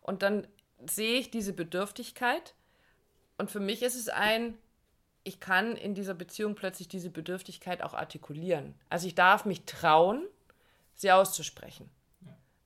und 0.00 0.22
dann 0.22 0.46
sehe 0.88 1.18
ich 1.18 1.32
diese 1.32 1.52
Bedürftigkeit. 1.52 2.54
Und 3.38 3.50
für 3.50 3.60
mich 3.60 3.82
ist 3.82 3.96
es 3.96 4.08
ein, 4.08 4.56
ich 5.24 5.40
kann 5.40 5.76
in 5.76 5.94
dieser 5.94 6.14
Beziehung 6.14 6.54
plötzlich 6.54 6.86
diese 6.86 7.10
Bedürftigkeit 7.10 7.82
auch 7.82 7.94
artikulieren. 7.94 8.76
Also 8.88 9.08
ich 9.08 9.16
darf 9.16 9.46
mich 9.46 9.64
trauen, 9.64 10.24
sie 10.94 11.10
auszusprechen. 11.10 11.90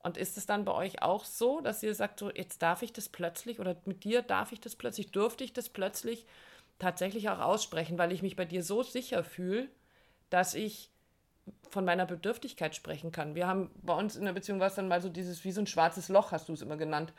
Und 0.08 0.16
ist 0.16 0.38
es 0.38 0.46
dann 0.46 0.64
bei 0.64 0.72
euch 0.72 1.02
auch 1.02 1.26
so, 1.26 1.60
dass 1.60 1.82
ihr 1.82 1.94
sagt, 1.94 2.20
so 2.20 2.30
jetzt 2.30 2.62
darf 2.62 2.80
ich 2.80 2.94
das 2.94 3.10
plötzlich 3.10 3.60
oder 3.60 3.76
mit 3.84 4.04
dir 4.04 4.22
darf 4.22 4.52
ich 4.52 4.60
das 4.60 4.74
plötzlich, 4.74 5.10
durfte 5.10 5.44
ich 5.44 5.52
das 5.52 5.68
plötzlich 5.68 6.24
tatsächlich 6.78 7.28
auch 7.28 7.40
aussprechen, 7.40 7.98
weil 7.98 8.10
ich 8.10 8.22
mich 8.22 8.34
bei 8.34 8.46
dir 8.46 8.62
so 8.62 8.82
sicher 8.82 9.22
fühle, 9.22 9.68
dass 10.30 10.54
ich 10.54 10.88
von 11.68 11.84
meiner 11.84 12.06
Bedürftigkeit 12.06 12.74
sprechen 12.74 13.12
kann. 13.12 13.34
Wir 13.34 13.46
haben 13.46 13.70
bei 13.82 13.92
uns 13.92 14.16
in 14.16 14.24
der 14.24 14.32
Beziehung 14.32 14.60
war 14.60 14.68
es 14.68 14.76
dann 14.76 14.88
mal 14.88 15.02
so 15.02 15.10
dieses, 15.10 15.44
wie 15.44 15.52
so 15.52 15.60
ein 15.60 15.66
schwarzes 15.66 16.08
Loch, 16.08 16.32
hast 16.32 16.48
du 16.48 16.54
es 16.54 16.62
immer 16.62 16.78
genannt. 16.78 17.12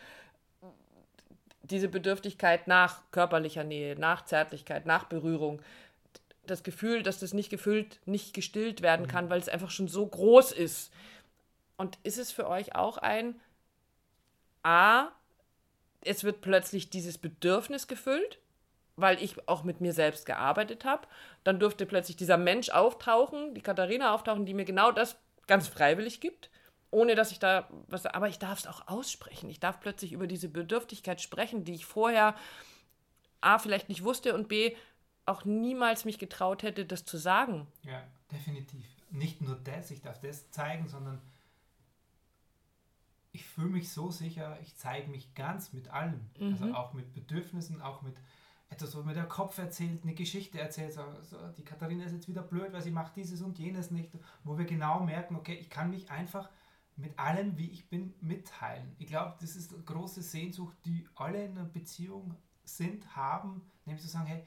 Diese 1.62 1.90
Bedürftigkeit 1.90 2.68
nach 2.68 3.04
körperlicher 3.12 3.64
Nähe, 3.64 4.00
nach 4.00 4.26
Zärtlichkeit, 4.26 4.88
nach 4.88 5.04
Berührung. 5.04 5.62
Das 6.48 6.64
Gefühl, 6.64 7.04
dass 7.04 7.20
das 7.20 7.36
nicht 7.36 7.52
gefüllt, 7.52 8.00
nicht 8.08 8.34
gestillt 8.34 8.82
werden 8.82 9.06
mhm. 9.06 9.10
kann, 9.10 9.30
weil 9.30 9.40
es 9.40 9.48
einfach 9.48 9.70
schon 9.70 9.88
so 9.88 10.08
groß 10.08 10.54
ist 10.54 10.92
und 11.80 11.98
ist 12.04 12.18
es 12.18 12.32
für 12.32 12.48
euch 12.48 12.76
auch 12.76 12.98
ein 12.98 13.40
A, 14.64 15.08
es 16.02 16.26
wird 16.26 16.42
plötzlich 16.42 16.90
dieses 16.90 17.18
Bedürfnis 17.18 17.88
gefüllt, 17.88 18.40
weil 18.98 19.22
ich 19.24 19.48
auch 19.48 19.64
mit 19.64 19.80
mir 19.80 19.94
selbst 19.94 20.26
gearbeitet 20.26 20.84
habe. 20.84 21.08
Dann 21.46 21.58
durfte 21.58 21.86
plötzlich 21.86 22.18
dieser 22.18 22.36
Mensch 22.36 22.70
auftauchen, 22.70 23.54
die 23.56 23.62
Katharina 23.62 24.14
auftauchen, 24.14 24.46
die 24.46 24.54
mir 24.54 24.66
genau 24.66 24.92
das 24.92 25.16
ganz 25.48 25.70
freiwillig 25.70 26.20
gibt, 26.20 26.50
ohne 26.92 27.16
dass 27.16 27.32
ich 27.32 27.40
da 27.40 27.70
was. 27.88 28.06
Aber 28.06 28.28
ich 28.28 28.40
darf 28.40 28.60
es 28.60 28.68
auch 28.68 28.90
aussprechen. 28.90 29.50
Ich 29.50 29.62
darf 29.62 29.80
plötzlich 29.80 30.12
über 30.12 30.28
diese 30.28 30.50
Bedürftigkeit 30.50 31.22
sprechen, 31.22 31.64
die 31.64 31.76
ich 31.76 31.86
vorher 31.86 32.36
A 33.40 33.58
vielleicht 33.58 33.88
nicht 33.88 34.04
wusste 34.04 34.36
und 34.36 34.50
B 34.50 34.76
auch 35.26 35.46
niemals 35.46 36.04
mich 36.04 36.20
getraut 36.20 36.62
hätte, 36.62 36.86
das 36.86 37.06
zu 37.06 37.16
sagen. 37.16 37.68
Ja, 37.84 38.04
definitiv. 38.30 38.86
Nicht 39.12 39.40
nur 39.40 39.56
das, 39.56 39.92
ich 39.92 40.02
darf 40.02 40.20
das 40.20 40.52
zeigen, 40.52 40.90
sondern 40.90 41.22
ich 43.32 43.46
fühle 43.46 43.70
mich 43.70 43.92
so 43.92 44.10
sicher, 44.12 44.58
ich 44.62 44.76
zeige 44.76 45.10
mich 45.10 45.34
ganz 45.36 45.74
mit 45.74 45.90
allem. 45.90 46.30
Also 46.36 46.46
mhm. 46.46 46.52
Also 46.64 46.74
auch 46.76 46.94
mit 46.94 47.14
Bedürfnissen, 47.14 47.82
auch 47.82 48.02
mit 48.02 48.16
etwas, 48.70 48.96
wo 48.96 49.02
mir 49.02 49.14
der 49.14 49.26
Kopf 49.28 49.58
erzählt, 49.58 50.04
eine 50.04 50.14
Geschichte 50.14 50.60
erzählt. 50.60 50.94
So, 50.94 51.02
so, 51.22 51.38
die 51.58 51.64
Katharina 51.64 52.06
ist 52.06 52.12
jetzt 52.14 52.28
wieder 52.28 52.42
blöd, 52.44 52.72
weil 52.72 52.82
sie 52.82 52.92
macht 52.92 53.16
dieses 53.16 53.42
und 53.42 53.58
jenes 53.58 53.92
nicht. 53.92 54.12
Wo 54.44 54.58
wir 54.58 54.66
genau 54.66 55.00
merken, 55.00 55.36
okay, 55.36 55.56
ich 55.56 55.70
kann 55.70 55.90
mich 55.90 56.10
einfach 56.12 56.50
mit 56.96 57.18
allem, 57.18 57.58
wie 57.58 57.70
ich 57.70 57.88
bin, 57.90 58.14
mitteilen. 58.20 58.96
Ich 59.00 59.08
glaube, 59.08 59.36
das 59.40 59.56
ist 59.56 59.74
eine 59.74 59.84
große 59.84 60.22
Sehnsucht, 60.22 60.76
die 60.86 61.08
alle 61.16 61.46
in 61.46 61.58
einer 61.58 61.66
Beziehung 61.68 62.36
sind, 62.64 63.16
haben, 63.16 63.62
nämlich 63.86 64.04
zu 64.04 64.10
sagen, 64.10 64.28
hey, 64.28 64.44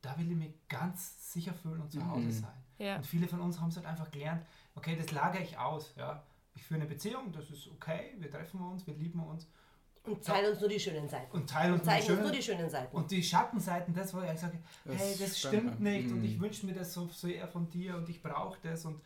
da 0.00 0.16
will 0.16 0.30
ich 0.30 0.36
mich 0.36 0.54
ganz 0.68 1.32
sicher 1.32 1.52
fühlen 1.52 1.80
und 1.82 1.90
zu 1.90 2.06
Hause 2.06 2.26
Mhm. 2.26 2.32
sein. 2.32 2.62
Ja. 2.78 2.96
Und 2.96 3.06
viele 3.06 3.26
von 3.26 3.40
uns 3.40 3.60
haben 3.60 3.68
es 3.70 3.76
halt 3.76 3.86
einfach 3.86 4.10
gelernt, 4.10 4.46
okay, 4.76 4.96
das 4.96 5.10
lagere 5.10 5.42
ich 5.42 5.58
aus. 5.58 5.92
Ja. 5.96 6.22
Ich 6.58 6.66
führe 6.66 6.80
eine 6.80 6.88
Beziehung, 6.88 7.30
das 7.32 7.48
ist 7.50 7.68
okay, 7.68 8.14
wir 8.18 8.30
treffen 8.30 8.60
uns, 8.60 8.84
wir 8.86 8.94
lieben 8.94 9.20
uns 9.20 9.46
Und 10.04 10.24
teilen 10.24 10.50
uns 10.50 10.60
nur 10.60 10.68
die 10.68 10.80
schönen 10.80 11.08
Seiten. 11.08 11.30
und 11.36 11.48
teilen 11.48 11.74
Und 11.74 11.80
uns 11.80 11.82
die 11.88 11.88
zeigen 12.00 12.12
uns 12.12 12.20
nur 12.22 12.30
die 12.32 12.42
schönen 12.42 12.68
Seiten. 12.70 12.96
und 12.96 13.10
die 13.10 13.22
Schattenseiten, 13.22 13.94
das, 13.94 14.12
wo 14.12 14.20
ich 14.20 14.38
sage, 14.40 14.58
Das 14.84 14.96
hey, 15.00 15.16
das 15.20 15.38
stimmt, 15.38 15.80
nicht 15.80 16.10
und 16.10 16.18
Mhm. 16.18 16.24
ich 16.24 16.40
wünsche 16.40 16.66
mir 16.66 16.74
das 16.74 16.92
so 16.92 17.06
sehr 17.08 17.46
von 17.46 17.70
dir 17.70 17.96
und 17.96 18.08
ich 18.08 18.20
brauche 18.22 18.58
das 18.62 18.84
und 18.84 19.00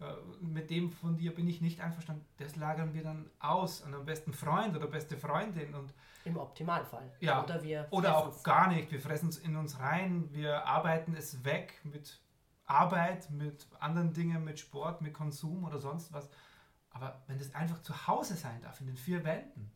äh, 0.00 0.04
mit 0.40 0.68
dem 0.70 0.92
von 0.92 1.16
dir 1.16 1.34
bin 1.34 1.48
ich 1.48 1.60
nicht 1.60 1.80
einverstanden. 1.80 2.24
Das 2.36 2.54
lagern 2.56 2.92
wir 2.94 3.02
dann 3.02 3.30
aus 3.40 3.82
an 3.82 3.94
einem 3.94 4.04
besten 4.04 4.32
Freund 4.32 4.76
oder 4.76 4.86
beste 4.86 5.16
Freundin 5.16 5.74
und 5.74 5.92
Im 6.24 6.36
Optimalfall. 6.36 7.10
Ja. 7.20 7.42
Oder 7.42 7.62
wir 7.62 7.86
oder 7.90 8.18
auch 8.18 8.42
gar 8.44 8.68
nicht. 8.68 8.92
Wir 8.92 9.00
fressen 9.00 9.30
es 9.30 9.38
in 9.38 9.56
uns 9.56 9.80
rein, 9.80 10.28
wir 10.32 10.66
arbeiten 10.66 11.14
es 11.16 11.42
weg 11.44 11.80
mit 11.84 12.20
Arbeit, 12.66 13.30
mit 13.30 13.66
anderen 13.80 14.12
Dingen, 14.12 14.44
mit 14.44 14.60
Sport, 14.60 15.00
mit 15.00 15.14
Konsum 15.14 15.64
oder 15.64 15.78
sonst 15.78 16.12
was. 16.12 16.28
Aber 16.98 17.22
wenn 17.28 17.38
das 17.38 17.54
einfach 17.54 17.80
zu 17.82 18.06
Hause 18.08 18.34
sein 18.34 18.60
darf, 18.62 18.80
in 18.80 18.88
den 18.88 18.96
vier 18.96 19.24
Wänden, 19.24 19.70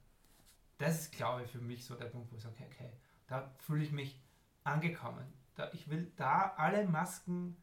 das 0.79 1.03
ist, 1.03 1.13
glaube 1.13 1.45
ich, 1.45 1.51
für 1.51 1.61
mich 1.61 1.85
so 1.85 1.95
der 1.95 2.07
Punkt, 2.07 2.33
wo 2.33 2.37
ich 2.37 2.43
sage, 2.43 2.55
okay, 2.57 2.69
okay 2.73 2.93
da 3.33 3.51
fühle 3.59 3.83
ich 3.83 3.93
mich 3.93 4.21
angekommen. 4.65 5.25
Da, 5.55 5.71
ich 5.73 5.89
will 5.89 6.11
da 6.17 6.53
alle 6.57 6.87
Masken 6.87 7.57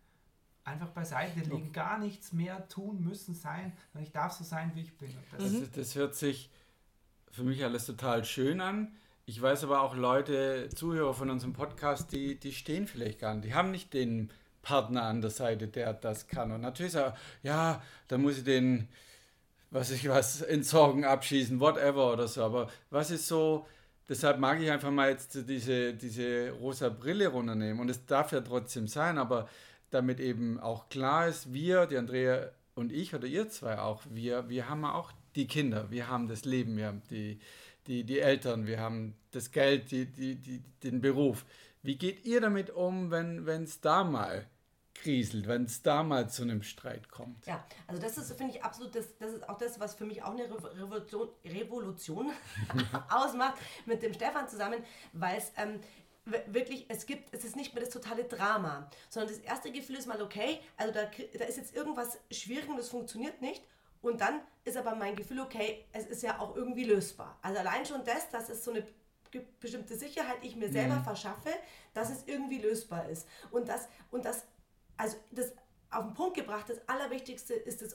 einfach 0.64 0.90
beiseite 0.90 1.40
legen, 1.42 1.72
gar 1.72 2.00
nichts 2.00 2.34
mehr 2.34 2.68
tun 2.68 3.04
müssen 3.04 3.34
sein, 3.36 3.74
sondern 3.92 4.08
ich 4.08 4.12
darf 4.12 4.34
so 4.34 4.44
sein, 4.44 4.72
wie 4.76 4.82
ich 4.82 4.98
bin. 4.98 5.16
Das 5.32 5.52
Das, 5.52 5.72
das 5.72 5.96
hört 5.96 6.16
sich 6.16 6.50
für 7.32 7.44
mich 7.44 7.64
alles 7.64 7.86
total 7.86 8.26
schön 8.26 8.62
an. 8.62 8.94
Ich 9.26 9.40
weiß 9.40 9.64
aber 9.64 9.82
auch 9.82 9.96
Leute, 9.96 10.70
Zuhörer 10.76 11.14
von 11.14 11.30
unserem 11.30 11.54
Podcast, 11.54 12.12
die, 12.12 12.40
die 12.40 12.52
stehen 12.52 12.88
vielleicht 12.88 13.20
gar 13.20 13.36
nicht. 13.36 13.46
Die 13.46 13.54
haben 13.54 13.70
nicht 13.70 13.94
den 13.94 14.32
Partner 14.64 15.04
an 15.04 15.22
der 15.22 15.30
Seite, 15.30 15.68
der 15.68 15.94
das 15.94 16.28
kann. 16.28 16.52
Und 16.52 16.62
natürlich 16.62 16.94
sagen, 16.94 17.16
ja, 17.44 17.84
da 18.08 18.18
muss 18.18 18.40
ich 18.40 18.44
den, 18.44 18.88
was 19.72 19.92
ich 19.92 20.08
was, 20.10 20.42
entsorgen, 20.42 21.06
abschießen, 21.06 21.60
whatever 21.60 22.14
oder 22.14 22.28
so. 22.28 22.44
Aber 22.44 22.70
was 22.90 23.12
ist 23.12 23.28
so, 23.28 23.68
deshalb 24.08 24.40
mag 24.40 24.60
ich 24.60 24.72
einfach 24.72 24.92
mal 24.92 25.10
jetzt 25.10 25.38
diese, 25.48 25.94
diese 25.94 26.52
rosa 26.52 26.90
Brille 26.90 27.28
runternehmen. 27.28 27.80
Und 27.80 27.90
es 27.90 28.06
darf 28.06 28.32
ja 28.32 28.42
trotzdem 28.42 28.88
sein, 28.88 29.18
aber 29.18 29.48
damit 29.92 30.20
eben 30.20 30.60
auch 30.60 30.90
klar 30.90 31.28
ist, 31.28 31.54
wir, 31.54 31.86
die 31.86 31.98
Andrea 31.98 32.50
und 32.76 32.92
ich 32.92 33.14
oder 33.14 33.28
ihr 33.28 33.50
zwei 33.50 33.80
auch, 33.80 34.04
wir, 34.10 34.50
wir 34.50 34.70
haben 34.70 34.86
auch 34.86 35.12
die 35.36 35.48
Kinder, 35.48 35.92
wir 35.92 36.08
haben 36.08 36.28
das 36.28 36.46
Leben, 36.46 36.78
wir 36.78 36.88
haben 36.88 37.02
die, 37.10 37.40
die, 37.88 38.04
die 38.04 38.20
Eltern, 38.20 38.68
wir 38.68 38.80
haben 38.80 39.16
das 39.32 39.52
Geld, 39.52 39.92
die, 39.92 40.06
die, 40.06 40.36
die, 40.36 40.62
den 40.84 41.02
Beruf. 41.02 41.46
Wie 41.82 41.96
geht 41.96 42.26
ihr 42.26 42.42
damit 42.42 42.72
um, 42.72 43.12
wenn 43.12 43.64
es 43.64 43.82
da 43.82 44.04
mal 44.04 44.48
kriselt, 45.02 45.48
wenn 45.48 45.64
es 45.64 45.82
da 45.82 46.04
mal 46.04 46.30
zu 46.30 46.44
einem 46.44 46.64
Streit 46.64 47.10
kommt? 47.10 47.46
Ja, 47.46 47.64
also 47.88 48.02
das 48.02 48.18
ist, 48.18 48.34
finde 48.38 48.56
ich, 48.56 48.64
absolut, 48.64 48.96
das, 48.96 49.18
das 49.18 49.34
ist 49.34 49.50
auch 49.50 49.58
das, 49.58 49.80
was 49.80 49.96
für 49.96 50.06
mich 50.06 50.22
auch 50.24 50.32
eine 50.32 50.44
Revo- 50.44 50.76
Revolution, 50.78 51.30
Revolution 51.46 52.32
ausmacht 53.10 53.56
mit 53.86 54.02
dem 54.04 54.14
Stefan 54.14 54.48
zusammen, 54.48 54.84
weil 55.14 55.38
es 55.38 55.52
ähm, 55.58 55.80
wirklich, 56.48 56.86
es 56.90 57.06
gibt, 57.06 57.34
es 57.34 57.44
ist 57.44 57.56
nicht 57.56 57.74
mehr 57.74 57.84
das 57.84 57.92
totale 57.94 58.24
Drama, 58.26 58.90
sondern 59.10 59.34
das 59.34 59.44
erste 59.44 59.72
Gefühl 59.72 59.96
ist 59.96 60.08
mal, 60.08 60.22
okay, 60.22 60.60
also 60.78 60.94
da, 60.94 61.02
da 61.38 61.46
ist 61.46 61.58
jetzt 61.58 61.76
irgendwas 61.76 62.18
schwierig 62.32 62.68
und 62.70 62.78
das 62.78 62.90
funktioniert 62.90 63.42
nicht. 63.42 63.64
Und 64.02 64.22
dann 64.22 64.40
ist 64.64 64.78
aber 64.78 64.96
mein 64.96 65.16
Gefühl, 65.16 65.42
okay, 65.42 65.86
es 65.92 66.06
ist 66.06 66.24
ja 66.24 66.40
auch 66.40 66.56
irgendwie 66.56 66.86
lösbar. 66.86 67.38
Also 67.42 67.60
allein 67.60 67.86
schon 67.86 68.04
das, 68.06 68.30
dass 68.30 68.48
es 68.50 68.64
so 68.64 68.72
eine 68.72 68.86
bestimmte 69.60 69.96
Sicherheit 69.96 70.38
ich 70.42 70.56
mir 70.56 70.70
selber 70.70 71.00
verschaffe, 71.02 71.50
dass 71.94 72.10
es 72.10 72.24
irgendwie 72.26 72.60
lösbar 72.60 73.10
ist. 73.10 73.28
Und 73.52 73.68
das, 73.68 73.88
und 74.10 74.24
das, 74.26 74.46
also 75.00 75.16
das 75.32 75.54
auf 75.92 76.06
den 76.06 76.14
Punkt 76.14 76.36
gebracht, 76.36 76.70
das 76.70 76.88
Allerwichtigste 76.88 77.54
ist 77.54 77.82
das 77.82 77.94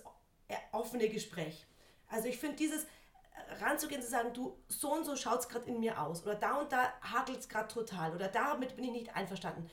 äh, 0.48 0.56
offene 0.72 1.08
Gespräch. 1.08 1.66
Also 2.08 2.28
ich 2.28 2.38
finde 2.38 2.56
dieses 2.56 2.84
äh, 2.84 3.62
ranzugehen, 3.62 4.00
zu 4.00 4.08
sagen, 4.08 4.32
du, 4.32 4.58
so 4.68 4.92
und 4.92 5.04
so 5.04 5.14
schaut 5.14 5.40
es 5.40 5.48
gerade 5.48 5.66
in 5.66 5.80
mir 5.80 6.00
aus 6.00 6.22
oder 6.24 6.34
da 6.34 6.60
und 6.60 6.72
da 6.72 6.94
hakelt 7.02 7.38
es 7.40 7.48
gerade 7.48 7.68
total 7.68 8.14
oder 8.14 8.28
damit 8.28 8.74
bin 8.74 8.86
ich 8.86 8.90
nicht 8.90 9.14
einverstanden. 9.14 9.70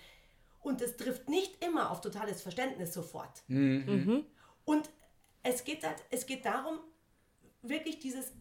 Und 0.60 0.82
das 0.82 0.98
trifft 0.98 1.30
nicht 1.30 1.64
immer 1.64 1.90
auf 1.90 2.02
totales 2.02 2.42
Verständnis 2.42 2.94
sofort. 2.94 3.42
Und 4.66 4.90
es 5.42 5.64
geht, 5.64 5.88
halt, 5.88 6.04
es 6.12 6.26
geht 6.26 6.46
darum, 6.46 6.80
wirklich 7.62 8.00
dieses, 8.00 8.34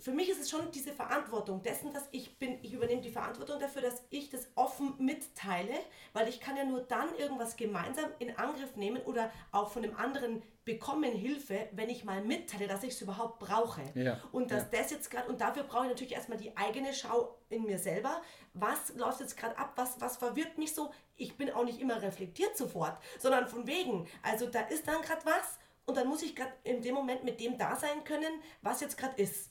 für 0.00 0.12
mich 0.12 0.28
ist 0.28 0.40
es 0.40 0.48
schon 0.48 0.70
diese 0.70 0.92
Verantwortung 0.92 1.62
dessen, 1.62 1.92
dass 1.92 2.08
ich 2.12 2.38
bin, 2.38 2.58
ich 2.62 2.72
übernehme 2.72 3.00
die 3.00 3.10
Verantwortung 3.10 3.58
dafür, 3.58 3.82
dass 3.82 4.04
ich 4.10 4.30
das 4.30 4.48
offen 4.54 4.94
mitteile, 4.98 5.74
weil 6.12 6.28
ich 6.28 6.40
kann 6.40 6.56
ja 6.56 6.64
nur 6.64 6.82
dann 6.82 7.14
irgendwas 7.16 7.56
gemeinsam 7.56 8.10
in 8.20 8.36
Angriff 8.36 8.76
nehmen 8.76 9.02
oder 9.02 9.30
auch 9.50 9.70
von 9.70 9.82
dem 9.82 9.96
anderen 9.96 10.42
bekommen 10.64 11.12
Hilfe, 11.12 11.68
wenn 11.72 11.88
ich 11.88 12.04
mal 12.04 12.22
mitteile, 12.22 12.68
dass 12.68 12.84
ich 12.84 12.90
es 12.90 13.00
überhaupt 13.00 13.40
brauche. 13.40 13.82
Ja, 13.94 14.20
Und 14.32 14.50
dass 14.50 14.70
ja. 14.70 14.80
das 14.80 14.90
jetzt 14.90 15.10
gerade, 15.10 15.28
und 15.28 15.40
dafür 15.40 15.64
brauche 15.64 15.84
ich 15.84 15.90
natürlich 15.90 16.12
erstmal 16.12 16.38
die 16.38 16.56
eigene 16.56 16.92
Schau 16.94 17.36
in 17.48 17.64
mir 17.64 17.78
selber. 17.78 18.22
Was 18.54 18.94
läuft 18.94 19.20
jetzt 19.20 19.36
gerade 19.36 19.56
ab? 19.58 19.72
Was, 19.76 20.00
was 20.00 20.18
verwirrt 20.18 20.58
mich 20.58 20.74
so? 20.74 20.92
Ich 21.16 21.36
bin 21.36 21.50
auch 21.50 21.64
nicht 21.64 21.80
immer 21.80 22.00
reflektiert 22.02 22.56
sofort, 22.56 22.96
sondern 23.18 23.48
von 23.48 23.66
wegen. 23.66 24.06
Also 24.22 24.46
da 24.46 24.60
ist 24.60 24.86
dann 24.86 25.02
gerade 25.02 25.24
was 25.24 25.58
und 25.86 25.96
dann 25.96 26.06
muss 26.06 26.22
ich 26.22 26.36
gerade 26.36 26.52
in 26.64 26.82
dem 26.82 26.94
Moment 26.94 27.24
mit 27.24 27.40
dem 27.40 27.56
da 27.56 27.74
sein 27.74 28.04
können, 28.04 28.42
was 28.60 28.80
jetzt 28.80 28.98
gerade 28.98 29.20
ist. 29.20 29.50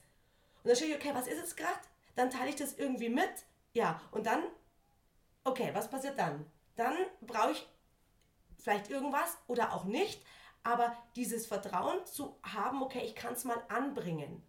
Und 0.68 0.72
dann 0.72 0.80
schaue 0.82 0.90
ich, 0.90 0.96
okay, 0.96 1.12
was 1.14 1.28
ist 1.28 1.38
jetzt 1.38 1.56
gerade? 1.56 1.80
Dann 2.18 2.30
teile 2.30 2.50
ich 2.50 2.58
das 2.58 2.74
irgendwie 2.74 3.08
mit. 3.08 3.30
Ja, 3.72 4.02
und 4.12 4.26
dann, 4.26 4.44
okay, 5.46 5.70
was 5.72 5.90
passiert 5.90 6.20
dann? 6.20 6.46
Dann 6.76 6.94
brauche 7.22 7.54
ich 7.54 7.66
vielleicht 8.58 8.90
irgendwas 8.90 9.38
oder 9.48 9.74
auch 9.74 9.86
nicht, 9.86 10.22
aber 10.64 10.94
dieses 11.16 11.46
Vertrauen 11.46 12.06
zu 12.06 12.38
haben, 12.44 12.84
okay, 12.84 13.00
ich 13.06 13.16
kann 13.16 13.32
es 13.32 13.46
mal 13.46 13.64
anbringen. 13.70 14.44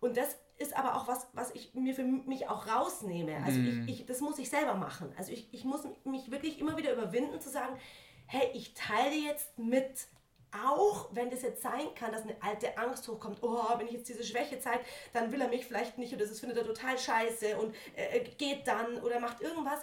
Und 0.00 0.16
das 0.16 0.36
ist 0.58 0.76
aber 0.76 0.96
auch 0.96 1.06
was, 1.06 1.28
was 1.32 1.52
ich 1.52 1.72
mir 1.74 1.94
für 1.94 2.02
mich 2.02 2.48
auch 2.48 2.66
rausnehme. 2.66 3.36
Also 3.44 3.60
ich, 3.60 3.88
ich, 3.88 4.06
das 4.06 4.20
muss 4.20 4.40
ich 4.40 4.50
selber 4.50 4.74
machen. 4.74 5.14
Also 5.16 5.30
ich, 5.30 5.54
ich 5.54 5.64
muss 5.64 5.82
mich 6.02 6.32
wirklich 6.32 6.58
immer 6.58 6.76
wieder 6.76 6.92
überwinden 6.92 7.40
zu 7.40 7.50
sagen, 7.50 7.78
hey, 8.26 8.50
ich 8.52 8.74
teile 8.74 9.14
jetzt 9.14 9.56
mit. 9.60 10.08
Auch 10.52 11.08
wenn 11.12 11.30
das 11.30 11.42
jetzt 11.42 11.62
sein 11.62 11.94
kann, 11.94 12.12
dass 12.12 12.22
eine 12.22 12.36
alte 12.40 12.76
Angst 12.76 13.08
hochkommt, 13.08 13.38
oh, 13.42 13.78
wenn 13.78 13.86
ich 13.86 13.94
jetzt 13.94 14.08
diese 14.08 14.24
Schwäche 14.24 14.60
zeige, 14.60 14.84
dann 15.12 15.32
will 15.32 15.40
er 15.40 15.48
mich 15.48 15.64
vielleicht 15.64 15.96
nicht 15.96 16.12
oder 16.14 16.26
das 16.26 16.40
findet 16.40 16.58
er 16.58 16.66
total 16.66 16.98
scheiße 16.98 17.58
und 17.58 17.74
äh, 17.96 18.20
geht 18.36 18.66
dann 18.66 18.98
oder 19.02 19.18
macht 19.18 19.40
irgendwas. 19.40 19.80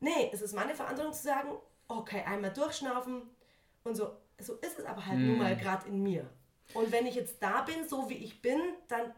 Nee, 0.00 0.30
es 0.32 0.42
ist 0.42 0.54
meine 0.54 0.74
Verantwortung 0.74 1.14
zu 1.14 1.22
sagen, 1.22 1.56
okay, 1.88 2.22
einmal 2.26 2.52
durchschnaufen 2.52 3.22
und 3.84 3.94
so. 3.94 4.10
So 4.38 4.54
ist 4.56 4.78
es 4.78 4.84
aber 4.84 5.06
halt 5.06 5.18
nun 5.18 5.38
mal 5.38 5.56
gerade 5.56 5.88
in 5.88 6.02
mir. 6.02 6.28
Und 6.74 6.92
wenn 6.92 7.06
ich 7.06 7.14
jetzt 7.14 7.42
da 7.42 7.62
bin, 7.62 7.88
so 7.88 8.10
wie 8.10 8.16
ich 8.18 8.42
bin, 8.42 8.60
dann 8.88 9.14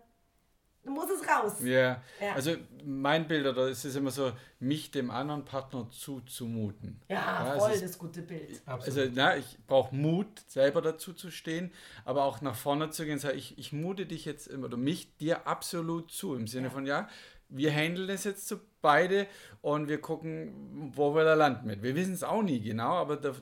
muss 0.85 1.09
es 1.11 1.27
raus. 1.29 1.55
Ja, 1.63 2.03
Ja. 2.21 2.35
also 2.35 2.53
mein 2.85 3.29
Bild, 3.29 3.47
oder 3.47 3.69
es 3.69 3.85
ist 3.85 3.95
immer 3.97 4.11
so, 4.11 4.33
mich 4.59 4.91
dem 4.91 5.11
anderen 5.11 5.45
Partner 5.45 5.89
zuzumuten. 5.91 7.01
Ja, 7.09 7.55
es 7.57 7.63
voll 7.63 7.73
ist- 7.73 7.83
das 7.85 7.99
gute 7.99 8.23
Bild. 8.23 8.61
Also, 8.67 9.03
na, 9.13 9.37
ich 9.37 9.59
brauche 9.67 9.95
Mut, 9.95 10.27
selber 10.47 10.81
dazu 10.83 11.13
zu 11.13 11.31
stehen, 11.31 11.73
aber 12.05 12.25
auch 12.25 12.41
nach 12.41 12.55
vorne 12.55 12.91
zu 12.91 13.05
gehen 13.05 13.15
und 13.15 13.19
sagen, 13.21 13.37
ich, 13.39 13.59
ich 13.59 13.73
mute 13.73 14.07
dich 14.07 14.25
jetzt 14.25 14.47
immer 14.47 14.67
oder 14.67 14.77
mich 14.77 15.17
dir 15.19 15.47
absolut 15.47 16.11
zu. 16.11 16.35
Im 16.35 16.47
Sinne 16.47 16.69
Ja. 16.69 16.71
von, 16.73 16.87
ja, 16.87 17.09
wir 17.51 17.73
handeln 17.73 18.09
das 18.09 18.25
jetzt 18.25 18.47
so 18.49 18.59
beide 18.83 19.27
und 19.63 19.89
wir 19.89 20.01
gucken, 20.01 20.93
wo 20.95 21.15
wir 21.15 21.25
da 21.25 21.35
landen 21.35 21.67
mit. 21.67 21.83
Wir 21.83 21.95
wissen 21.95 22.15
es 22.15 22.23
auch 22.23 22.43
nie 22.43 22.61
genau, 22.61 22.93
aber 22.95 23.17
da 23.17 23.33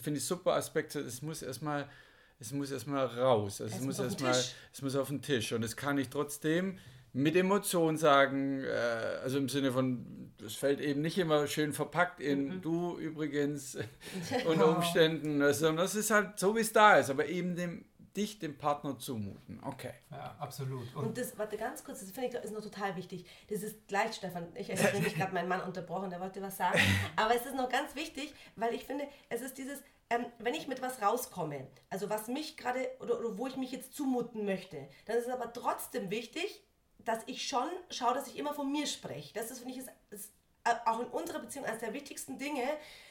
finde 0.00 0.18
ich 0.18 0.24
super 0.26 0.54
Aspekt, 0.54 0.94
es 0.94 1.22
muss 1.22 1.42
erstmal. 1.42 1.88
Es 2.38 2.52
muss 2.52 2.70
erstmal 2.70 3.06
raus. 3.06 3.60
Also 3.60 3.74
es, 3.74 3.80
Es 3.80 3.86
muss 3.86 3.98
muss 3.98 4.00
auf 4.00 4.06
den 4.16 4.26
erstmal, 4.26 4.32
Tisch. 4.34 4.54
es 4.72 4.82
muss 4.82 4.96
auf 4.96 5.08
den 5.08 5.22
Tisch. 5.22 5.52
Und 5.52 5.62
das 5.62 5.76
kann 5.76 5.96
ich 5.98 6.08
trotzdem 6.10 6.78
mit 7.12 7.34
Emotion 7.34 7.96
sagen, 7.96 8.62
äh, 8.62 8.68
also 9.22 9.38
im 9.38 9.48
Sinne 9.48 9.72
von, 9.72 10.32
es 10.44 10.54
fällt 10.54 10.80
eben 10.80 11.00
nicht 11.00 11.16
immer 11.16 11.46
schön 11.46 11.72
verpackt 11.72 12.20
in 12.20 12.56
Mhm. 12.56 12.62
du 12.62 12.98
übrigens 12.98 13.78
unter 14.46 14.76
Umständen, 14.76 15.38
sondern 15.54 15.78
das 15.78 15.94
ist 15.94 16.10
halt 16.10 16.38
so, 16.38 16.54
wie 16.56 16.60
es 16.60 16.72
da 16.74 16.96
ist, 16.98 17.08
aber 17.08 17.26
eben 17.26 17.56
dem, 17.56 17.86
dich 18.14 18.38
dem 18.38 18.56
Partner 18.58 18.98
zumuten. 18.98 19.60
Okay. 19.62 19.92
Ja, 20.10 20.36
absolut. 20.38 20.94
Und, 20.94 21.06
Und 21.06 21.18
das, 21.18 21.38
warte 21.38 21.56
ganz 21.56 21.82
kurz, 21.84 22.00
das 22.00 22.10
finde 22.10 22.28
ich 22.28 22.34
ist 22.44 22.52
noch 22.52 22.62
total 22.62 22.96
wichtig. 22.96 23.24
Das 23.48 23.62
ist 23.62 23.88
gleich, 23.88 24.14
Stefan. 24.14 24.48
Ich 24.54 24.70
habe 24.70 25.00
gerade 25.16 25.32
meinen 25.34 25.48
Mann 25.48 25.62
unterbrochen, 25.62 26.10
der 26.10 26.20
wollte 26.20 26.40
was 26.42 26.56
sagen. 26.58 26.78
Aber 27.16 27.34
es 27.34 27.46
ist 27.46 27.54
noch 27.54 27.68
ganz 27.70 27.94
wichtig, 27.94 28.34
weil 28.56 28.74
ich 28.74 28.84
finde, 28.84 29.04
es 29.30 29.40
ist 29.40 29.56
dieses, 29.56 29.82
ähm, 30.10 30.26
wenn 30.38 30.54
ich 30.54 30.68
mit 30.68 30.82
was 30.82 31.02
rauskomme, 31.02 31.66
also 31.90 32.08
was 32.08 32.28
mich 32.28 32.56
gerade 32.56 32.88
oder, 33.00 33.18
oder 33.18 33.38
wo 33.38 33.46
ich 33.46 33.56
mich 33.56 33.72
jetzt 33.72 33.94
zumuten 33.94 34.44
möchte, 34.44 34.88
dann 35.06 35.16
ist 35.16 35.26
es 35.26 35.32
aber 35.32 35.52
trotzdem 35.52 36.10
wichtig, 36.10 36.62
dass 36.98 37.20
ich 37.26 37.46
schon 37.46 37.68
schaue, 37.90 38.14
dass 38.14 38.26
ich 38.28 38.36
immer 38.36 38.54
von 38.54 38.70
mir 38.70 38.86
spreche. 38.86 39.32
Das 39.34 39.50
ist, 39.50 39.58
finde 39.58 39.74
ich, 39.74 39.78
ist, 39.78 39.90
ist 40.10 40.32
äh, 40.64 40.74
auch 40.84 41.00
in 41.00 41.06
unserer 41.06 41.38
Beziehung 41.38 41.64
eines 41.64 41.80
der 41.80 41.92
wichtigsten 41.92 42.38
Dinge, 42.38 42.64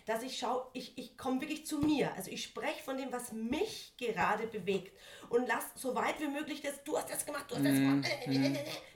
dass 0.05 0.23
ich 0.23 0.37
schaue, 0.37 0.67
ich, 0.73 0.97
ich 0.97 1.17
komme 1.17 1.41
wirklich 1.41 1.65
zu 1.65 1.79
mir. 1.79 2.13
Also 2.13 2.29
ich 2.29 2.43
spreche 2.43 2.83
von 2.83 2.97
dem, 2.97 3.11
was 3.11 3.31
mich 3.31 3.93
gerade 3.97 4.47
bewegt 4.47 4.97
und 5.29 5.47
lass 5.47 5.65
so 5.75 5.95
weit 5.95 6.19
wie 6.19 6.27
möglich 6.27 6.61
das, 6.61 6.83
du 6.83 6.97
hast 6.97 7.09
das 7.09 7.25
gemacht, 7.25 7.45
du 7.49 7.55
hast 7.55 7.65
das 7.65 7.73
gemacht, 7.73 8.09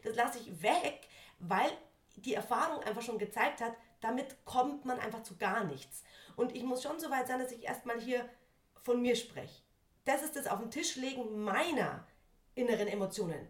das 0.03 0.15
lasse 0.15 0.39
ich 0.39 0.61
weg, 0.61 1.07
weil 1.39 1.71
die 2.15 2.33
Erfahrung 2.33 2.83
einfach 2.83 3.01
schon 3.01 3.17
gezeigt 3.17 3.61
hat, 3.61 3.73
damit 4.01 4.45
kommt 4.45 4.85
man 4.85 4.99
einfach 4.99 5.23
zu 5.23 5.37
gar 5.37 5.63
nichts. 5.63 6.03
Und 6.39 6.55
ich 6.55 6.63
muss 6.63 6.81
schon 6.81 6.99
so 6.99 7.09
weit 7.11 7.27
sein, 7.27 7.39
dass 7.39 7.51
ich 7.51 7.63
erstmal 7.63 7.99
hier 7.99 8.23
von 8.81 9.01
mir 9.01 9.15
spreche. 9.15 9.61
Das 10.05 10.23
ist 10.23 10.35
das 10.35 10.47
auf 10.47 10.59
den 10.59 10.71
Tisch 10.71 10.95
legen 10.95 11.43
meiner 11.43 12.07
inneren 12.55 12.87
Emotionen. 12.87 13.47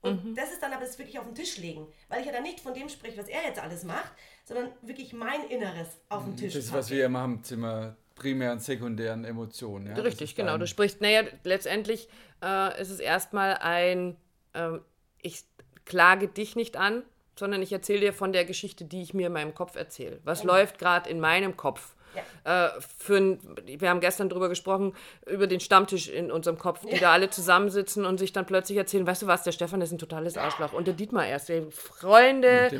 Und 0.00 0.24
mhm. 0.24 0.34
das 0.34 0.52
ist 0.52 0.62
dann 0.62 0.72
aber 0.72 0.84
das 0.84 0.98
wirklich 0.98 1.18
auf 1.18 1.26
den 1.26 1.34
Tisch 1.34 1.58
legen, 1.58 1.86
weil 2.08 2.20
ich 2.20 2.26
ja 2.26 2.32
dann 2.32 2.42
nicht 2.42 2.60
von 2.60 2.74
dem 2.74 2.88
spreche, 2.88 3.18
was 3.18 3.28
er 3.28 3.42
jetzt 3.42 3.60
alles 3.62 3.84
macht, 3.84 4.12
sondern 4.44 4.70
wirklich 4.82 5.12
mein 5.12 5.44
Inneres 5.48 5.88
auf 6.08 6.24
den 6.24 6.36
Tisch. 6.36 6.54
Das 6.54 6.64
ist, 6.64 6.72
was 6.72 6.90
wir 6.90 7.04
immer 7.04 7.20
haben, 7.20 7.42
Zimmer 7.44 7.96
primären, 8.14 8.60
sekundären 8.60 9.24
Emotionen. 9.24 9.94
Ja? 9.94 10.02
Richtig, 10.02 10.34
genau. 10.34 10.56
Du 10.56 10.66
sprichst, 10.66 11.00
naja, 11.00 11.22
letztendlich 11.44 12.08
äh, 12.42 12.80
ist 12.80 12.90
es 12.90 12.98
erstmal 12.98 13.54
ein, 13.58 14.16
äh, 14.54 14.78
ich 15.20 15.44
klage 15.84 16.28
dich 16.28 16.56
nicht 16.56 16.76
an, 16.76 17.02
sondern 17.38 17.60
ich 17.60 17.72
erzähle 17.72 18.00
dir 18.00 18.12
von 18.14 18.32
der 18.32 18.46
Geschichte, 18.46 18.86
die 18.86 19.02
ich 19.02 19.12
mir 19.12 19.26
in 19.26 19.34
meinem 19.34 19.54
Kopf 19.54 19.76
erzähle. 19.76 20.20
Was 20.24 20.42
mhm. 20.42 20.48
läuft 20.48 20.78
gerade 20.78 21.10
in 21.10 21.20
meinem 21.20 21.56
Kopf? 21.56 21.95
Ja. 22.44 22.66
Äh, 22.66 22.70
für 22.98 23.16
ein, 23.16 23.38
wir 23.66 23.88
haben 23.88 24.00
gestern 24.00 24.28
darüber 24.28 24.48
gesprochen, 24.48 24.94
über 25.26 25.46
den 25.46 25.60
Stammtisch 25.60 26.08
in 26.08 26.30
unserem 26.30 26.58
Kopf, 26.58 26.80
die 26.80 26.94
ja. 26.94 27.00
da 27.00 27.12
alle 27.12 27.30
zusammensitzen 27.30 28.04
und 28.04 28.18
sich 28.18 28.32
dann 28.32 28.46
plötzlich 28.46 28.78
erzählen, 28.78 29.06
weißt 29.06 29.22
du 29.22 29.26
was, 29.26 29.42
der 29.42 29.52
Stefan 29.52 29.80
ist 29.80 29.92
ein 29.92 29.98
totales 29.98 30.36
Arschloch. 30.36 30.72
Und 30.72 30.86
der 30.86 30.94
Dietmar 30.94 31.26
erst, 31.26 31.50
ey, 31.50 31.66
Freunde, 31.70 32.70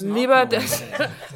lieber, 0.00 0.46
das, 0.46 0.82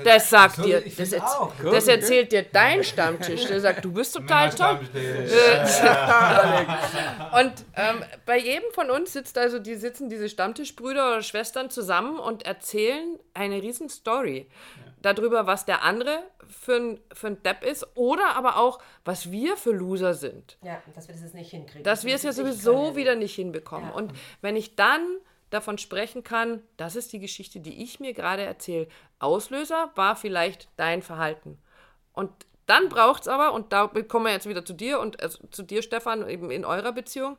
das 0.05 0.31
sagt 0.31 0.57
so, 0.57 0.63
dir, 0.63 0.81
das, 0.81 1.13
erz 1.13 1.37
das, 1.63 1.89
erzählt 1.89 2.33
dir 2.33 2.43
dein 2.43 2.85
Stammtisch. 2.85 3.47
Der 3.47 3.61
sagt, 3.61 3.85
du 3.85 3.93
bist 3.93 4.15
total 4.15 4.51
toll. 4.51 4.81
und 7.41 7.53
ähm, 7.77 8.05
bei 8.27 8.39
jedem 8.39 8.71
von 8.73 8.91
uns 8.91 9.13
sitzt 9.13 9.39
also, 9.39 9.59
die 9.59 9.75
sitzen 9.75 10.09
diese 10.09 10.29
Stammtischbrüder 10.29 11.09
oder 11.09 11.23
Schwestern 11.23 11.71
zusammen 11.71 12.19
und 12.19 12.45
erzählen 12.45 13.19
eine 13.35 13.63
riesen 13.63 13.89
Story 13.89 14.47
darüber, 15.03 15.47
was 15.47 15.65
der 15.65 15.83
andere 15.83 16.23
für 16.49 16.77
ein, 16.77 17.01
für 17.13 17.29
ein 17.29 17.43
Depp 17.43 17.65
ist 17.65 17.87
oder 17.97 18.37
aber 18.37 18.57
auch, 18.57 18.81
was 19.05 19.31
wir 19.31 19.57
für 19.57 19.73
Loser 19.73 20.15
sind. 20.15 20.59
Ja, 20.63 20.83
dass 20.95 21.09
wir 21.09 21.15
das 21.15 21.35
nicht 21.35 21.51
hinkriegen. 21.51 21.85
Dass 21.85 22.05
wir 22.05 22.15
es 22.15 22.23
ja 22.23 22.33
sowieso 22.33 22.97
wieder 22.97 23.15
nicht 23.15 23.35
hinbekommen. 23.35 23.91
Ja. 23.91 23.95
Und 23.95 24.13
wenn 24.41 24.57
ich 24.57 24.77
dann 24.77 25.07
davon 25.51 25.79
sprechen 25.79 26.23
kann, 26.23 26.63
das 26.77 26.97
ist 26.97 27.13
die 27.13 27.19
Geschichte, 27.19 27.61
die 27.61 27.83
ich 27.83 28.01
mir 28.01 28.15
gerade 28.15 28.43
erzähle. 28.43 28.89
Auslöser 29.19 29.91
war 29.95 30.17
vielleicht 30.17 30.69
dein 30.77 31.03
Verhalten. 31.03 31.59
Und 32.13 32.31
dann 32.67 32.89
braucht 32.89 33.23
es 33.23 33.29
aber, 33.29 33.53
und 33.53 33.73
da 33.73 33.87
kommen 33.87 34.27
wir 34.27 34.33
jetzt 34.33 34.49
wieder 34.49 34.65
zu 34.65 34.73
dir 34.73 35.01
und 35.01 35.23
also 35.23 35.47
zu 35.51 35.63
dir, 35.63 35.83
Stefan, 35.83 36.29
eben 36.29 36.51
in 36.51 36.65
eurer 36.65 36.93
Beziehung, 36.93 37.37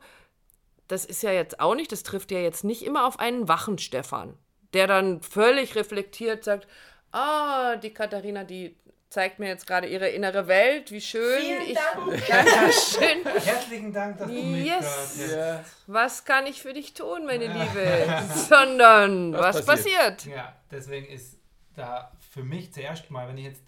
das 0.86 1.04
ist 1.04 1.22
ja 1.22 1.32
jetzt 1.32 1.60
auch 1.60 1.74
nicht, 1.74 1.90
das 1.92 2.02
trifft 2.02 2.30
ja 2.30 2.38
jetzt 2.38 2.62
nicht 2.62 2.84
immer 2.84 3.06
auf 3.06 3.18
einen 3.18 3.48
wachen 3.48 3.78
Stefan, 3.78 4.34
der 4.74 4.86
dann 4.86 5.22
völlig 5.22 5.74
reflektiert 5.74 6.44
sagt, 6.44 6.68
ah, 7.14 7.76
die 7.76 7.92
Katharina, 7.92 8.44
die 8.44 8.76
zeigt 9.08 9.38
mir 9.38 9.46
jetzt 9.46 9.66
gerade 9.66 9.86
ihre 9.86 10.08
innere 10.08 10.48
Welt, 10.48 10.90
wie 10.90 11.00
schön. 11.00 11.40
Vielen 11.40 11.62
ich, 11.62 11.74
Dank. 11.74 12.26
Dankeschön. 12.28 13.24
Herzlichen 13.44 13.92
Dank, 13.92 14.18
dass 14.18 14.26
du 14.26 14.34
yes. 14.34 15.16
mitgehört 15.16 15.58
hast. 15.60 15.84
Was 15.86 16.24
kann 16.24 16.46
ich 16.46 16.60
für 16.60 16.72
dich 16.72 16.94
tun, 16.94 17.24
meine 17.24 17.46
Liebe? 17.46 18.24
Sondern, 18.34 19.32
was, 19.32 19.56
was 19.56 19.66
passiert? 19.66 20.16
passiert? 20.16 20.36
Ja, 20.36 20.56
deswegen 20.70 21.06
ist 21.06 21.38
da 21.76 22.10
für 22.32 22.42
mich 22.42 22.72
zuerst 22.72 23.10
mal, 23.10 23.28
wenn 23.28 23.38
ich 23.38 23.44
jetzt 23.44 23.62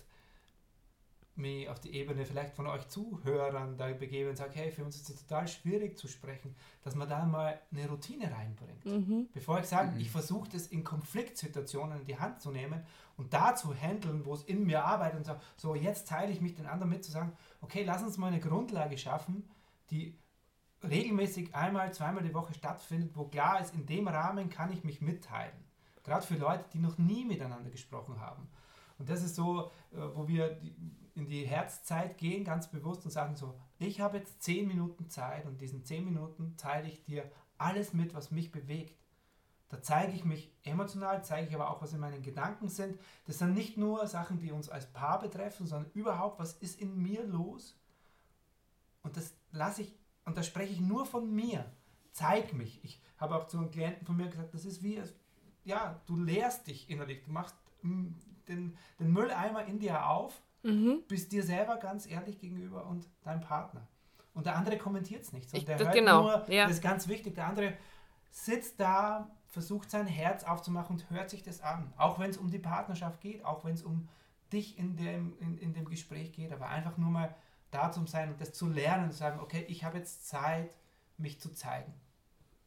mich 1.38 1.68
auf 1.68 1.80
die 1.80 1.94
Ebene 1.94 2.24
vielleicht 2.24 2.54
von 2.54 2.66
euch 2.66 2.88
Zuhörern 2.88 3.76
da 3.76 3.92
begebe 3.92 4.30
und 4.30 4.36
sage, 4.36 4.52
hey, 4.54 4.70
für 4.70 4.84
uns 4.84 4.96
ist 4.96 5.10
es 5.10 5.26
total 5.26 5.46
schwierig 5.48 5.98
zu 5.98 6.08
sprechen, 6.08 6.54
dass 6.82 6.94
man 6.94 7.08
da 7.08 7.24
mal 7.24 7.60
eine 7.72 7.88
Routine 7.88 8.30
reinbringt. 8.32 8.84
Mhm. 8.84 9.28
Bevor 9.32 9.60
ich 9.60 9.66
sage, 9.66 9.92
mhm. 9.92 10.00
ich 10.00 10.10
versuche 10.10 10.48
das 10.50 10.66
in 10.66 10.84
Konfliktsituationen 10.84 12.00
in 12.00 12.06
die 12.06 12.18
Hand 12.18 12.40
zu 12.40 12.50
nehmen 12.50 12.84
und 13.16 13.32
da 13.32 13.54
zu 13.54 13.74
handeln, 13.74 14.24
wo 14.24 14.34
es 14.34 14.42
in 14.44 14.64
mir 14.64 14.84
arbeitet 14.84 15.18
und 15.18 15.24
sage, 15.24 15.40
so 15.56 15.74
jetzt 15.74 16.08
teile 16.08 16.32
ich 16.32 16.40
mich 16.40 16.54
den 16.54 16.66
anderen 16.66 16.90
mit, 16.90 17.04
zu 17.04 17.10
sagen, 17.10 17.32
okay, 17.60 17.84
lass 17.84 18.02
uns 18.02 18.18
mal 18.18 18.28
eine 18.28 18.40
Grundlage 18.40 18.98
schaffen, 18.98 19.48
die 19.90 20.18
regelmäßig 20.82 21.54
einmal, 21.54 21.92
zweimal 21.92 22.22
die 22.22 22.34
Woche 22.34 22.54
stattfindet, 22.54 23.12
wo 23.14 23.24
klar 23.24 23.60
ist, 23.60 23.74
in 23.74 23.86
dem 23.86 24.08
Rahmen 24.08 24.50
kann 24.50 24.72
ich 24.72 24.84
mich 24.84 25.00
mitteilen. 25.00 25.56
Gerade 26.04 26.24
für 26.24 26.36
Leute, 26.36 26.64
die 26.72 26.78
noch 26.78 26.98
nie 26.98 27.24
miteinander 27.24 27.70
gesprochen 27.70 28.20
haben. 28.20 28.48
Und 28.98 29.08
das 29.08 29.22
ist 29.22 29.34
so, 29.34 29.70
äh, 29.92 29.96
wo 30.14 30.28
wir 30.28 30.60
in 31.16 31.26
die 31.26 31.46
Herzzeit 31.46 32.18
gehen, 32.18 32.44
ganz 32.44 32.70
bewusst 32.70 33.04
und 33.04 33.10
sagen 33.10 33.36
so, 33.36 33.58
ich 33.78 34.00
habe 34.00 34.18
jetzt 34.18 34.42
zehn 34.42 34.68
Minuten 34.68 35.08
Zeit 35.08 35.46
und 35.46 35.60
diesen 35.60 35.84
zehn 35.84 36.04
Minuten 36.04 36.56
teile 36.56 36.88
ich 36.88 37.02
dir 37.04 37.30
alles 37.58 37.92
mit, 37.92 38.14
was 38.14 38.30
mich 38.30 38.52
bewegt. 38.52 38.96
Da 39.68 39.82
zeige 39.82 40.12
ich 40.12 40.24
mich 40.24 40.52
emotional, 40.62 41.24
zeige 41.24 41.48
ich 41.48 41.54
aber 41.54 41.70
auch, 41.70 41.82
was 41.82 41.92
in 41.92 42.00
meinen 42.00 42.22
Gedanken 42.22 42.68
sind. 42.68 42.98
Das 43.24 43.38
sind 43.38 43.54
nicht 43.54 43.76
nur 43.76 44.06
Sachen, 44.06 44.38
die 44.38 44.52
uns 44.52 44.68
als 44.68 44.86
Paar 44.92 45.20
betreffen, 45.20 45.66
sondern 45.66 45.90
überhaupt, 45.92 46.38
was 46.38 46.52
ist 46.54 46.80
in 46.80 47.02
mir 47.02 47.24
los? 47.24 47.76
Und 49.02 49.16
das 49.16 49.34
lasse 49.50 49.82
ich, 49.82 49.94
und 50.24 50.36
da 50.36 50.42
spreche 50.42 50.72
ich 50.72 50.80
nur 50.80 51.04
von 51.04 51.34
mir. 51.34 51.64
Zeig 52.12 52.52
mich. 52.52 52.82
Ich 52.84 53.02
habe 53.18 53.34
auch 53.34 53.46
zu 53.46 53.58
einem 53.58 53.70
Klienten 53.70 54.06
von 54.06 54.16
mir 54.16 54.28
gesagt, 54.28 54.54
das 54.54 54.64
ist 54.64 54.82
wie, 54.82 55.02
ja, 55.64 56.00
du 56.06 56.16
lehrst 56.16 56.66
dich 56.66 56.88
innerlich. 56.88 57.24
Du 57.24 57.32
machst 57.32 57.56
mm, 57.82 58.08
den, 58.48 58.76
den 59.00 59.12
Mülleimer 59.12 59.64
in 59.64 59.78
dir 59.80 60.06
auf, 60.06 60.40
mhm. 60.62 61.02
bist 61.08 61.32
dir 61.32 61.42
selber 61.42 61.76
ganz 61.76 62.06
ehrlich 62.06 62.38
gegenüber 62.38 62.86
und 62.86 63.08
deinem 63.22 63.40
Partner. 63.40 63.86
Und 64.34 64.46
der 64.46 64.56
andere 64.56 64.76
kommentiert 64.76 65.22
es 65.22 65.32
nicht. 65.32 65.52
Ich, 65.54 65.64
der 65.64 65.78
hört 65.78 65.94
genau, 65.94 66.22
nur, 66.22 66.50
ja. 66.50 66.64
das 66.64 66.76
ist 66.76 66.82
ganz 66.82 67.08
wichtig, 67.08 67.34
der 67.34 67.46
andere 67.46 67.72
sitzt 68.30 68.78
da, 68.78 69.30
versucht 69.48 69.90
sein 69.90 70.06
Herz 70.06 70.44
aufzumachen 70.44 70.96
und 70.96 71.10
hört 71.10 71.30
sich 71.30 71.42
das 71.42 71.62
an. 71.62 71.92
Auch 71.96 72.18
wenn 72.18 72.30
es 72.30 72.36
um 72.36 72.50
die 72.50 72.58
Partnerschaft 72.58 73.20
geht, 73.22 73.44
auch 73.44 73.64
wenn 73.64 73.74
es 73.74 73.82
um 73.82 74.08
dich 74.52 74.78
in 74.78 74.96
dem, 74.96 75.36
in, 75.40 75.56
in 75.58 75.72
dem 75.72 75.86
Gespräch 75.86 76.32
geht, 76.32 76.52
aber 76.52 76.68
einfach 76.68 76.98
nur 76.98 77.10
mal 77.10 77.34
da 77.70 77.90
zu 77.90 78.04
sein 78.06 78.30
und 78.30 78.40
das 78.40 78.52
zu 78.52 78.68
lernen 78.68 79.04
und 79.04 79.12
zu 79.12 79.18
sagen, 79.18 79.40
okay, 79.40 79.64
ich 79.68 79.84
habe 79.84 79.98
jetzt 79.98 80.28
Zeit, 80.28 80.76
mich 81.16 81.40
zu 81.40 81.52
zeigen. 81.54 81.94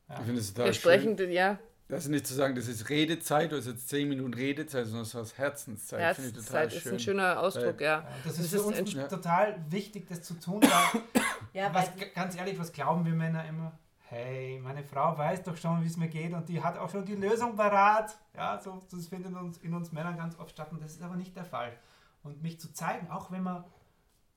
Ja. 0.09 0.19
Ich 0.19 0.25
finde 0.25 0.41
es 0.41 0.53
total 0.53 0.65
Wir 0.65 0.73
sprechen, 0.73 1.17
schön. 1.17 1.31
ja, 1.31 1.59
das 1.89 2.03
ist 2.03 2.09
nicht 2.09 2.27
zu 2.27 2.35
sagen, 2.35 2.53
das 2.53 2.67
ist 2.67 2.87
Redezeit, 2.89 3.51
du 3.51 3.57
hast 3.57 3.65
jetzt 3.65 3.89
zehn 3.89 4.07
Minuten 4.07 4.35
Redezeit, 4.35 4.85
sondern 4.85 5.09
das 5.11 5.15
ist 5.15 5.37
Herzenszeit. 5.39 5.99
Herzenszeit 5.99 6.71
ist 6.71 6.83
schön. 6.83 6.93
ein 6.93 6.99
schöner 6.99 7.39
Ausdruck, 7.39 7.81
ja. 7.81 8.07
Das 8.23 8.33
ist 8.33 8.53
das 8.53 8.61
für 8.61 8.69
ist 8.69 8.79
uns 8.79 8.93
ja. 8.93 9.07
total 9.07 9.59
wichtig, 9.69 10.07
das 10.07 10.21
zu 10.21 10.35
tun. 10.35 10.61
Weil, 10.61 11.01
ja, 11.53 11.73
was, 11.73 11.89
ganz 12.13 12.37
ehrlich, 12.37 12.59
was 12.59 12.71
glauben 12.71 13.03
wir 13.05 13.13
Männer 13.13 13.43
immer? 13.47 13.71
Hey, 14.07 14.59
meine 14.59 14.83
Frau 14.83 15.17
weiß 15.17 15.41
doch 15.43 15.57
schon, 15.57 15.81
wie 15.83 15.87
es 15.87 15.97
mir 15.97 16.09
geht 16.09 16.31
und 16.33 16.47
die 16.47 16.63
hat 16.63 16.77
auch 16.77 16.91
schon 16.91 17.05
die 17.05 17.15
Lösung 17.15 17.55
parat. 17.55 18.15
Ja, 18.35 18.61
so, 18.61 18.83
das 18.91 19.07
findet 19.07 19.33
uns, 19.33 19.57
in 19.57 19.73
uns 19.73 19.91
Männern 19.91 20.15
ganz 20.15 20.37
oft 20.37 20.51
statt 20.51 20.71
und 20.71 20.83
das 20.83 20.91
ist 20.91 21.01
aber 21.01 21.15
nicht 21.15 21.35
der 21.35 21.45
Fall. 21.45 21.73
Und 22.21 22.43
mich 22.43 22.59
zu 22.59 22.71
zeigen, 22.71 23.09
auch 23.09 23.31
wenn 23.31 23.41
man 23.41 23.63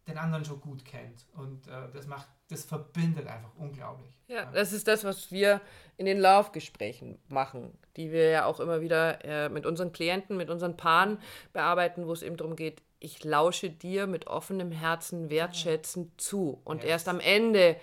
den 0.07 0.19
anderen 0.19 0.45
schon 0.45 0.61
gut 0.61 0.85
kennt. 0.85 1.27
Und 1.35 1.67
äh, 1.69 1.91
das 1.93 2.07
macht, 2.07 2.27
das 2.49 2.65
verbindet 2.65 3.27
einfach 3.27 3.55
unglaublich. 3.57 4.11
Ja, 4.27 4.47
das 4.47 4.73
ist 4.73 4.89
das, 4.89 5.05
was 5.05 5.31
wir 5.31 5.61
in 5.97 6.07
den 6.07 6.19
Laufgesprächen 6.19 7.19
machen, 7.29 7.77
die 7.97 8.11
wir 8.11 8.31
ja 8.31 8.45
auch 8.47 8.61
immer 8.61 8.81
wieder 8.81 9.25
äh, 9.25 9.49
mit 9.49 9.67
unseren 9.67 9.93
Klienten, 9.93 10.37
mit 10.37 10.51
unseren 10.51 10.77
Paaren 10.77 11.19
bearbeiten, 11.53 12.07
wo 12.07 12.13
es 12.13 12.23
eben 12.23 12.37
darum 12.37 12.57
geht, 12.57 12.83
ich 12.99 13.25
lausche 13.25 13.69
dir 13.69 14.07
mit 14.07 14.27
offenem 14.29 14.71
Herzen 14.71 15.29
wertschätzend 15.29 16.21
zu. 16.21 16.61
Und 16.65 16.83
yes. 16.83 16.91
erst 16.91 17.09
am 17.09 17.21
Ende 17.21 17.77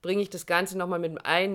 bringe 0.00 0.22
ich 0.22 0.30
das 0.30 0.46
Ganze 0.46 0.78
nochmal 0.78 1.00
mit, 1.00 1.12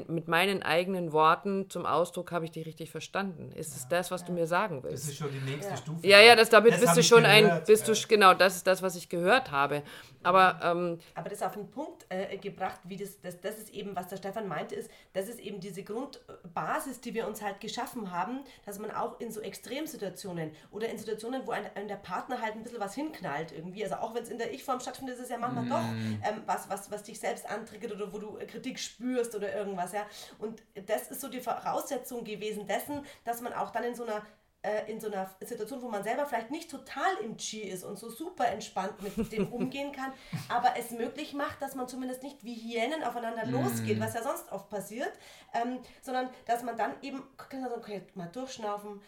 mit 0.10 0.28
meinen 0.28 0.64
eigenen 0.64 1.14
Worten 1.14 1.70
zum 1.70 1.86
Ausdruck, 1.86 2.32
habe 2.32 2.46
ich 2.46 2.52
dich 2.52 2.66
richtig 2.66 2.92
verstanden? 2.92 3.52
Ist 3.54 3.72
ja, 3.72 3.78
es 3.78 3.88
das, 3.88 4.12
was 4.12 4.22
ja. 4.22 4.28
du 4.28 4.34
mir 4.34 4.48
sagen 4.48 4.84
willst? 4.84 5.06
Das 5.06 5.12
ist 5.12 5.18
schon 5.18 5.32
die 5.32 5.52
nächste 5.52 5.72
ja. 5.72 5.78
Stufe. 5.78 6.08
Ja, 6.08 6.20
ja, 6.20 6.36
das, 6.36 6.50
damit 6.50 6.74
das 6.74 6.82
bist 6.82 6.98
du 6.98 7.04
schon 7.04 7.24
gehört, 7.24 7.52
ein, 7.52 7.64
bist 7.66 7.88
du, 7.88 7.94
genau, 8.08 8.34
das 8.34 8.58
ist 8.58 8.68
das, 8.68 8.82
was 8.82 8.96
ich 8.96 9.08
gehört 9.08 9.52
habe. 9.52 9.84
Aber, 10.24 10.60
ähm, 10.64 11.00
Aber 11.16 11.30
das 11.30 11.42
auf 11.42 11.54
den 11.54 11.70
Punkt 11.70 12.06
äh, 12.10 12.38
gebracht, 12.38 12.80
wie 12.84 12.98
das, 12.98 13.20
das, 13.22 13.40
das 13.40 13.58
ist 13.58 13.70
eben, 13.70 13.96
was 13.96 14.08
der 14.08 14.18
Stefan 14.18 14.48
meinte, 14.48 14.76
ist, 14.76 14.90
das 15.14 15.28
ist 15.28 15.40
eben 15.40 15.60
diese 15.60 15.84
Grundbasis, 15.84 17.02
die 17.02 17.14
wir 17.14 17.28
uns 17.28 17.42
halt 17.42 17.60
geschaffen 17.60 18.12
haben, 18.12 18.44
dass 18.66 18.80
man 18.80 18.92
auch 18.92 19.20
in 19.20 19.32
so 19.32 19.42
Extremsituationen 19.42 20.52
oder 20.72 20.90
in 20.90 20.98
Situationen, 20.98 21.46
wo 21.46 21.52
ein, 21.52 21.66
ein 21.76 21.88
der 21.88 21.96
Partner 21.96 22.42
halt 22.42 22.54
ein 22.56 22.64
bisschen 22.64 22.80
was 22.80 22.96
hinknallt 22.96 23.52
irgendwie, 23.52 23.84
also 23.84 23.96
auch 23.96 24.16
wenn 24.16 24.24
es 24.24 24.30
in 24.30 24.38
der 24.38 24.54
Ich-Form 24.54 24.80
stattfindet, 24.80 25.16
ist 25.16 25.24
es 25.24 25.30
ja 25.30 25.38
manchmal 25.38 25.66
mm. 25.66 25.70
doch 25.70 26.30
ähm, 26.30 26.44
was, 26.46 26.70
was, 26.70 26.92
was 26.92 27.04
dich 27.04 27.20
selbst 27.20 27.50
antriggert 27.50 27.92
oder 27.92 28.12
wo 28.14 28.18
du 28.18 28.33
Kritik 28.48 28.80
spürst 28.80 29.36
oder 29.36 29.54
irgendwas, 29.54 29.94
ja. 29.94 30.06
Und 30.40 30.62
das 30.88 31.12
ist 31.12 31.22
so 31.22 31.28
die 31.28 31.42
Voraussetzung 31.42 32.24
gewesen 32.24 32.68
dessen, 32.68 33.06
dass 33.26 33.42
man 33.42 33.54
auch 33.54 33.72
dann 33.72 33.84
in 33.84 33.96
so 33.96 34.04
einer 34.04 34.24
äh, 34.64 34.90
in 34.90 35.00
so 35.00 35.08
einer 35.08 35.30
Situation, 35.42 35.82
wo 35.82 35.90
man 35.90 36.04
selber 36.04 36.26
vielleicht 36.26 36.50
nicht 36.50 36.72
total 36.72 37.18
im 37.22 37.38
Chi 37.38 37.62
ist 37.62 37.84
und 37.84 38.00
so 38.00 38.10
super 38.10 38.48
entspannt 38.48 38.94
mit 39.18 39.32
dem 39.32 39.48
umgehen 39.54 39.92
kann, 39.92 40.14
aber 40.50 40.76
es 40.78 40.92
möglich 40.92 41.34
macht, 41.34 41.62
dass 41.62 41.76
man 41.76 41.88
zumindest 41.88 42.24
nicht 42.24 42.44
wie 42.44 42.56
Hyänen 42.56 43.04
aufeinander 43.04 43.46
losgeht, 43.46 44.00
was 44.00 44.14
ja 44.14 44.24
sonst 44.24 44.52
oft 44.52 44.70
passiert, 44.70 45.12
ähm, 45.54 45.80
sondern 46.02 46.30
dass 46.46 46.64
man 46.64 46.78
dann 46.78 46.94
eben, 47.02 47.24
okay, 47.38 48.02
mal 48.16 48.28
durchschnaufen, 48.28 49.02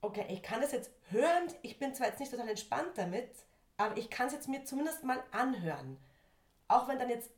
okay, 0.00 0.24
ich 0.30 0.42
kann 0.42 0.60
das 0.60 0.72
jetzt 0.72 0.90
hören, 1.10 1.48
ich 1.62 1.78
bin 1.78 1.94
zwar 1.94 2.06
jetzt 2.06 2.20
nicht 2.20 2.32
total 2.32 2.48
entspannt 2.48 2.96
damit, 2.96 3.30
aber 3.76 3.96
ich 3.96 4.10
kann 4.10 4.28
es 4.28 4.32
jetzt 4.32 4.48
mir 4.48 4.64
zumindest 4.64 5.04
mal 5.04 5.22
anhören. 5.32 5.98
Auch 6.66 6.88
wenn 6.88 6.98
dann 6.98 7.10
jetzt, 7.10 7.30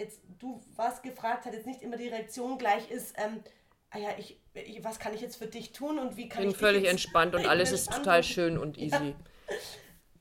jetzt 0.00 0.20
du 0.38 0.60
was 0.76 1.02
gefragt 1.02 1.44
hast, 1.46 1.54
jetzt 1.54 1.66
nicht 1.66 1.82
immer 1.82 1.96
die 1.96 2.08
Reaktion 2.08 2.58
gleich 2.58 2.90
ist, 2.90 3.14
ähm, 3.18 3.42
ah 3.90 3.98
ja, 3.98 4.08
ich, 4.18 4.38
ich, 4.54 4.82
was 4.82 4.98
kann 4.98 5.14
ich 5.14 5.20
jetzt 5.20 5.36
für 5.36 5.46
dich 5.46 5.72
tun 5.72 5.98
und 5.98 6.16
wie 6.16 6.28
kann 6.28 6.40
bin 6.42 6.50
ich 6.50 6.56
dich 6.56 6.60
völlig 6.66 6.82
jetzt- 6.82 6.92
entspannt 6.92 7.34
und 7.34 7.42
bin 7.42 7.50
alles 7.50 7.70
ist 7.72 7.86
entspannt 7.86 8.04
total 8.04 8.22
schön 8.24 8.58
und 8.58 8.78
easy. 8.78 9.14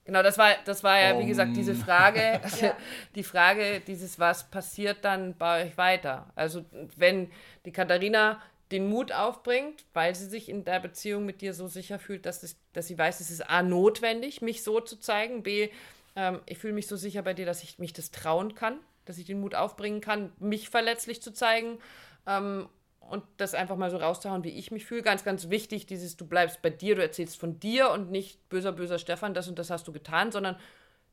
Genau, 0.06 0.24
das 0.24 0.38
war, 0.40 0.56
das 0.66 0.84
war 0.84 1.00
ja, 1.00 1.20
wie 1.20 1.28
gesagt, 1.28 1.56
diese 1.56 1.76
Frage, 1.76 2.42
Ja. 2.62 2.76
die 3.16 3.24
Frage, 3.24 3.80
dieses, 3.82 4.18
was 4.20 4.50
passiert 4.50 5.06
dann 5.06 5.38
bei 5.38 5.66
euch 5.66 5.78
weiter? 5.78 6.32
Also, 6.36 6.66
wenn 6.96 7.32
die 7.66 7.72
Katharina 7.72 8.42
den 8.72 8.88
Mut 8.90 9.12
aufbringt, 9.12 9.86
weil 9.94 10.16
sie 10.16 10.26
sich 10.28 10.50
in 10.50 10.64
der 10.64 10.80
Beziehung 10.80 11.26
mit 11.26 11.42
dir 11.42 11.54
so 11.54 11.68
sicher 11.68 12.00
fühlt, 12.00 12.26
dass, 12.26 12.42
es, 12.44 12.58
dass 12.74 12.88
sie 12.88 12.98
weiß, 12.98 13.20
es 13.20 13.30
ist 13.32 13.42
A, 13.50 13.62
notwendig, 13.64 14.42
mich 14.42 14.64
so 14.64 14.80
zu 14.80 15.00
zeigen, 15.00 15.44
B, 15.44 15.70
ähm, 16.16 16.40
ich 16.48 16.58
fühle 16.58 16.74
mich 16.74 16.88
so 16.88 16.96
sicher 16.96 17.22
bei 17.22 17.34
dir, 17.36 17.46
dass 17.46 17.62
ich 17.64 17.78
mich 17.80 17.94
das 17.94 18.10
trauen 18.12 18.56
kann, 18.56 18.80
dass 19.10 19.18
ich 19.18 19.26
den 19.26 19.42
Mut 19.42 19.56
aufbringen 19.56 20.02
kann, 20.02 20.32
mich 20.38 20.70
verletzlich 20.70 21.22
zu 21.22 21.34
zeigen 21.34 21.80
ähm, 22.28 22.70
und 23.00 23.24
das 23.38 23.56
einfach 23.56 23.76
mal 23.76 23.90
so 23.90 23.98
rauszuhauen, 23.98 24.44
wie 24.44 24.52
ich 24.52 24.70
mich 24.70 24.86
fühle. 24.86 25.02
Ganz, 25.02 25.24
ganz 25.24 25.50
wichtig, 25.50 25.88
dieses, 25.88 26.16
du 26.16 26.28
bleibst 26.28 26.62
bei 26.62 26.70
dir, 26.70 26.96
du 26.96 27.02
erzählst 27.02 27.40
von 27.40 27.60
dir 27.60 27.90
und 27.90 28.12
nicht 28.12 28.48
böser, 28.50 28.72
böser 28.72 29.00
Stefan, 29.00 29.34
das 29.34 29.48
und 29.48 29.58
das 29.58 29.72
hast 29.72 29.88
du 29.88 29.92
getan, 29.92 30.32
sondern 30.32 30.58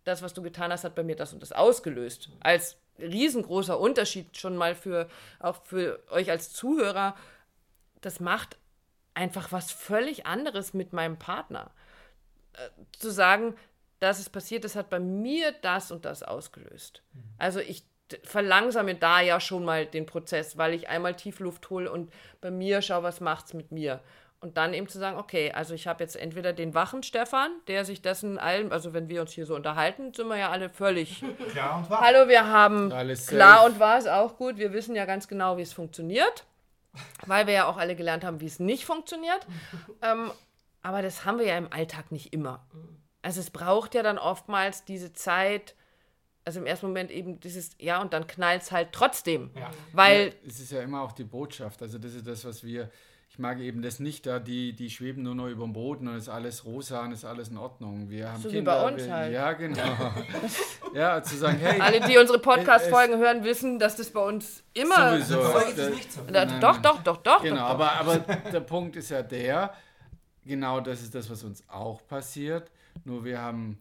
das, 0.05 0.21
was 0.21 0.35
du 0.35 0.43
getan 0.43 0.71
hast, 0.71 0.85
hat 0.85 0.95
bei 0.95 1.03
mir 1.03 1.17
das 1.17 1.33
und 1.33 1.41
das 1.41 1.53
ausgelöst. 1.53 2.29
Als 2.41 2.77
riesengroßer 2.99 3.81
Unterschied 3.81 4.37
schon 4.37 4.57
mal 4.57 4.75
für, 4.75 5.09
auch 5.41 5.65
für 5.65 6.03
euch 6.11 6.31
als 6.31 6.53
Zuhörer, 6.53 7.17
das 8.03 8.21
macht 8.21 8.59
einfach 9.15 9.53
was 9.53 9.73
völlig 9.73 10.27
anderes 10.27 10.75
mit 10.75 10.93
meinem 10.93 11.19
Partner. 11.19 11.71
Äh, 12.53 12.69
zu 12.93 13.11
sagen, 13.11 13.55
das 13.99 14.19
ist 14.19 14.31
passiert, 14.31 14.65
das 14.65 14.77
hat 14.77 14.91
bei 14.91 15.01
mir 15.01 15.53
das 15.63 15.91
und 15.91 16.05
das 16.05 16.23
ausgelöst. 16.23 17.03
Also 17.39 17.61
ich 17.61 17.85
verlangsame 18.23 18.95
da 18.95 19.21
ja 19.21 19.41
schon 19.41 19.65
mal 19.65 19.87
den 19.87 20.07
Prozess, 20.07 20.57
weil 20.57 20.75
ich 20.75 20.89
einmal 20.89 21.15
Tiefluft 21.15 21.71
hole 21.71 21.91
und 21.91 22.13
bei 22.41 22.51
mir 22.51 22.83
schaue, 22.83 23.03
was 23.03 23.21
macht's 23.21 23.55
mit 23.55 23.73
mir. 23.73 24.01
Und 24.39 24.59
dann 24.59 24.75
eben 24.75 24.87
zu 24.87 24.99
sagen, 24.99 25.17
okay, 25.17 25.51
also 25.51 25.75
ich 25.75 25.87
habe 25.87 26.05
jetzt 26.05 26.15
entweder 26.15 26.53
den 26.53 26.75
wachen 26.75 27.03
Stefan, 27.03 27.51
der 27.69 27.85
sich 27.85 28.03
dessen 28.03 28.39
allem, 28.39 28.71
also 28.71 28.93
wenn 28.93 29.09
wir 29.09 29.23
uns 29.23 29.33
hier 29.33 29.47
so 29.47 29.57
unterhalten, 29.57 30.13
sind 30.13 30.29
wir 30.29 30.37
ja 30.37 30.51
alle 30.51 30.69
völlig 30.69 31.25
Klar 31.53 31.79
und 31.79 31.91
wahr. 31.91 32.01
Hallo, 32.03 32.29
wir 32.29 32.47
haben 32.47 32.93
Alles 32.93 33.27
klar 33.27 33.59
safe. 33.63 33.71
und 33.71 33.81
wahr 33.81 33.99
ist 33.99 34.09
auch 34.09 34.37
gut. 34.37 34.59
Wir 34.59 34.73
wissen 34.73 34.95
ja 34.95 35.07
ganz 35.07 35.27
genau, 35.27 35.57
wie 35.57 35.63
es 35.63 35.73
funktioniert, 35.73 36.45
weil 37.27 37.47
wir 37.47 37.55
ja 37.55 37.67
auch 37.67 37.79
alle 37.79 37.97
gelernt 37.97 38.25
haben, 38.25 38.41
wie 38.41 38.47
es 38.47 38.61
nicht 38.61 38.85
funktioniert. 38.85 39.47
ähm, 40.03 40.31
aber 40.83 41.03
das 41.03 41.25
haben 41.25 41.39
wir 41.39 41.47
ja 41.47 41.57
im 41.57 41.73
Alltag 41.73 42.13
nicht 42.13 42.33
immer. 42.33 42.65
Also 43.27 43.41
es 43.41 43.51
braucht 43.51 43.97
ja 43.97 44.05
dann 44.05 44.19
oftmals 44.19 44.85
diese 44.85 45.13
Zeit, 45.13 45.75
also 46.45 46.61
im 46.61 46.67
ersten 46.67 46.87
Moment 46.87 47.11
eben 47.11 47.41
dieses, 47.41 47.71
ja, 47.77 48.01
und 48.01 48.13
dann 48.13 48.29
knallt 48.29 48.63
es 48.63 48.71
halt 48.71 48.91
trotzdem. 48.93 49.51
Ja. 49.57 49.69
Weil, 49.93 50.27
Ja, 50.29 50.33
es 50.47 50.61
ist 50.61 50.71
ja 50.71 50.81
immer 50.81 51.03
auch 51.03 51.11
die 51.11 51.25
Botschaft. 51.25 51.83
Also 51.83 51.99
das 51.99 52.15
ist 52.15 52.25
das, 52.25 52.45
was 52.45 52.63
wir. 52.63 52.89
Ich 53.29 53.41
mag 53.41 53.59
eben 53.59 53.83
das 53.83 53.99
nicht, 53.99 54.27
da 54.27 54.39
die, 54.39 54.75
die 54.75 54.89
schweben 54.91 55.25
nur 55.25 55.35
noch 55.35 55.49
über 55.49 55.65
dem 55.65 55.73
Boden 55.73 56.07
und 56.07 56.17
ist 56.17 56.29
alles 56.29 56.65
rosa 56.65 57.03
und 57.03 57.11
ist 57.11 57.25
alles 57.25 57.49
in 57.49 57.59
Ordnung. 57.59 58.09
Wir 58.09 58.31
haben 58.31 58.41
So 58.41 58.49
wie 58.49 58.55
Kinder. 58.59 58.81
bei 58.81 58.93
uns 58.93 59.05
wir, 59.05 59.13
halt. 59.13 59.33
Ja, 59.33 59.53
genau. 59.55 60.15
ja, 60.95 61.21
zu 61.21 61.37
sagen, 61.37 61.59
hey, 61.59 61.81
alle, 61.81 62.01
die 62.03 62.17
unsere 62.19 62.39
Podcast-Folgen 62.39 63.19
hören, 63.19 63.43
wissen, 63.43 63.81
dass 63.81 63.97
das 63.97 64.11
bei 64.11 64.21
uns 64.21 64.63
immer. 64.73 65.19
sowieso. 65.19 65.83
Äh, 65.83 65.91
nicht 65.91 66.13
so. 66.13 66.21
Da, 66.31 66.45
Nein, 66.45 66.61
doch, 66.61 66.75
nein. 66.75 66.83
doch, 66.83 67.03
doch, 67.03 67.17
doch. 67.17 67.43
Genau, 67.43 67.57
doch, 67.73 67.79
doch. 67.79 67.87
aber, 67.87 67.93
aber 67.95 68.19
der 68.53 68.61
Punkt 68.61 68.95
ist 68.95 69.11
ja 69.11 69.23
der, 69.23 69.75
genau 70.45 70.79
das 70.79 71.03
ist 71.03 71.13
das, 71.13 71.29
was 71.29 71.43
uns 71.43 71.69
auch 71.69 72.07
passiert. 72.07 72.71
Nur 73.05 73.25
wir 73.25 73.41
haben 73.41 73.79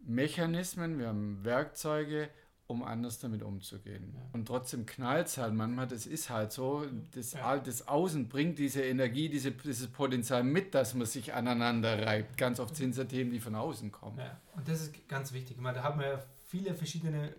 Mechanismen, 0.00 0.98
wir 0.98 1.08
haben 1.08 1.44
Werkzeuge, 1.44 2.30
um 2.66 2.84
anders 2.84 3.18
damit 3.18 3.42
umzugehen. 3.42 4.14
Und 4.32 4.46
trotzdem 4.46 4.86
knallt 4.86 5.26
es 5.26 5.38
halt 5.38 5.52
manchmal, 5.54 5.88
das 5.88 6.06
ist 6.06 6.30
halt 6.30 6.52
so. 6.52 6.86
Das, 7.12 7.32
Ja. 7.32 7.58
Das 7.58 7.88
Außen 7.88 8.28
bringt 8.28 8.58
diese 8.58 8.82
Energie, 8.82 9.28
diese, 9.28 9.50
dieses 9.50 9.88
Potenzial 9.88 10.44
mit, 10.44 10.74
dass 10.74 10.94
man 10.94 11.06
sich 11.06 11.34
aneinander 11.34 12.06
reibt. 12.06 12.36
Ganz 12.36 12.60
oft 12.60 12.76
sind 12.76 12.90
es 12.90 12.96
ja 12.96 13.04
Themen, 13.04 13.32
die 13.32 13.40
von 13.40 13.56
außen 13.56 13.90
kommen. 13.90 14.18
Ja, 14.18 14.40
und 14.54 14.68
das 14.68 14.82
ist 14.82 15.08
ganz 15.08 15.32
wichtig. 15.32 15.56
Ich 15.56 15.62
meine, 15.62 15.78
da 15.78 15.84
haben 15.84 15.98
wir 15.98 16.06
ja 16.06 16.22
viele 16.46 16.74
verschiedene 16.74 17.34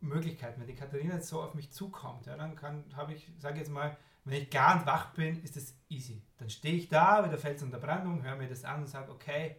Möglichkeiten. 0.00 0.60
Wenn 0.60 0.66
die 0.66 0.74
Katharina 0.74 1.14
jetzt 1.14 1.28
so 1.28 1.40
auf 1.40 1.54
mich 1.54 1.70
zukommt, 1.72 2.26
ja, 2.26 2.36
dann 2.36 2.54
kann, 2.54 2.84
habe 2.94 3.14
ich, 3.14 3.26
sage 3.38 3.58
jetzt 3.58 3.70
mal, 3.70 3.96
wenn 4.24 4.42
ich 4.42 4.50
gar 4.50 4.76
nicht 4.76 4.86
wach 4.86 5.12
bin, 5.14 5.42
ist 5.42 5.56
das 5.56 5.74
easy. 5.88 6.22
Dann 6.38 6.50
stehe 6.50 6.74
ich 6.74 6.88
da, 6.88 7.24
wieder 7.24 7.38
Fels 7.38 7.62
unter 7.62 7.78
Brandung, 7.78 8.22
höre 8.22 8.36
mir 8.36 8.48
das 8.48 8.64
an 8.64 8.80
und 8.82 8.86
sage, 8.86 9.10
okay, 9.10 9.56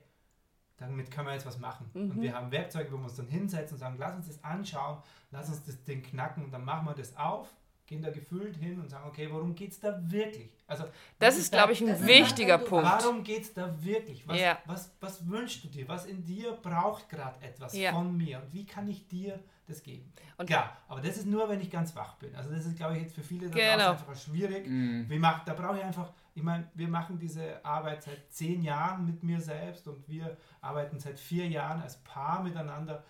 damit 0.78 1.10
können 1.12 1.28
wir 1.28 1.34
jetzt 1.34 1.46
was 1.46 1.58
machen. 1.60 1.90
Und 1.94 2.22
wir 2.22 2.34
haben 2.34 2.52
Werkzeuge, 2.52 2.92
wo 2.92 2.98
wir 2.98 3.04
uns 3.06 3.16
dann 3.16 3.28
hinsetzen 3.28 3.76
und 3.76 3.80
sagen, 3.80 3.96
lass 3.98 4.16
uns 4.16 4.28
das 4.28 4.44
anschauen, 4.44 4.98
lass 5.32 5.50
uns 5.50 5.64
das 5.64 5.84
Ding 5.84 6.04
knacken 6.04 6.44
und 6.44 6.52
dann 6.52 6.66
machen 6.66 6.86
wir 6.86 6.94
das 6.94 7.16
auf, 7.16 7.48
gehen 7.88 8.02
da 8.02 8.10
gefühlt 8.10 8.58
hin 8.58 8.80
und 8.82 8.90
sagen, 8.90 9.08
okay, 9.08 9.30
worum 9.32 9.54
geht 9.56 9.72
es 9.72 9.80
da 9.80 10.00
wirklich? 10.12 10.50
Also, 10.68 10.86
Das 11.20 11.36
was 11.36 11.38
ist, 11.44 11.54
da- 11.54 11.58
glaube 11.60 11.74
ich, 11.74 11.82
ein 11.88 12.06
wichtiger 12.08 12.58
Punkt. 12.58 12.84
Warum 12.86 13.24
geht 13.24 13.44
es 13.44 13.54
da 13.54 13.74
wirklich? 13.84 14.28
Was, 14.28 14.40
Ja. 14.40 14.58
was, 14.66 14.92
was 15.00 15.28
wünschst 15.30 15.64
du 15.64 15.68
dir? 15.68 15.88
Was 15.88 16.06
in 16.06 16.24
dir 16.24 16.54
braucht 16.54 17.08
gerade 17.10 17.40
etwas 17.46 17.76
Ja. 17.78 17.92
von 17.94 18.18
mir? 18.18 18.42
Und 18.42 18.52
wie 18.54 18.66
kann 18.66 18.88
ich 18.88 19.08
dir 19.08 19.40
das 19.68 19.84
geben? 19.84 20.12
Und- 20.38 20.48
Klar, 20.48 20.76
aber 20.88 21.00
das 21.02 21.16
ist 21.18 21.28
nur, 21.28 21.48
wenn 21.48 21.62
ich 21.62 21.70
ganz 21.70 21.96
wach 21.96 22.16
bin. 22.16 22.36
Also 22.36 22.50
das 22.50 22.66
ist, 22.66 22.76
glaube 22.76 22.96
ich, 22.98 23.04
jetzt 23.04 23.14
für 23.16 23.22
viele 23.24 23.50
da 23.50 23.56
Genau. 23.56 23.92
einfach 23.92 24.16
schwierig. 24.18 24.66
Wie 24.68 25.20
macht, 25.20 25.48
da 25.48 25.54
brauche 25.54 25.78
ich 25.78 25.84
einfach, 25.84 26.12
ich 26.36 26.44
meine, 26.44 26.70
wir 26.74 26.90
machen 26.90 27.18
diese 27.18 27.64
Arbeit 27.66 28.04
seit 28.04 28.30
zehn 28.32 28.62
Jahren 28.62 29.06
mit 29.06 29.24
mir 29.24 29.40
selbst 29.40 29.88
und 29.88 30.08
wir 30.08 30.38
arbeiten 30.62 31.00
seit 31.00 31.18
vier 31.18 31.48
Jahren 31.48 31.82
als 31.82 31.96
Paar 32.04 32.44
miteinander. 32.44 33.04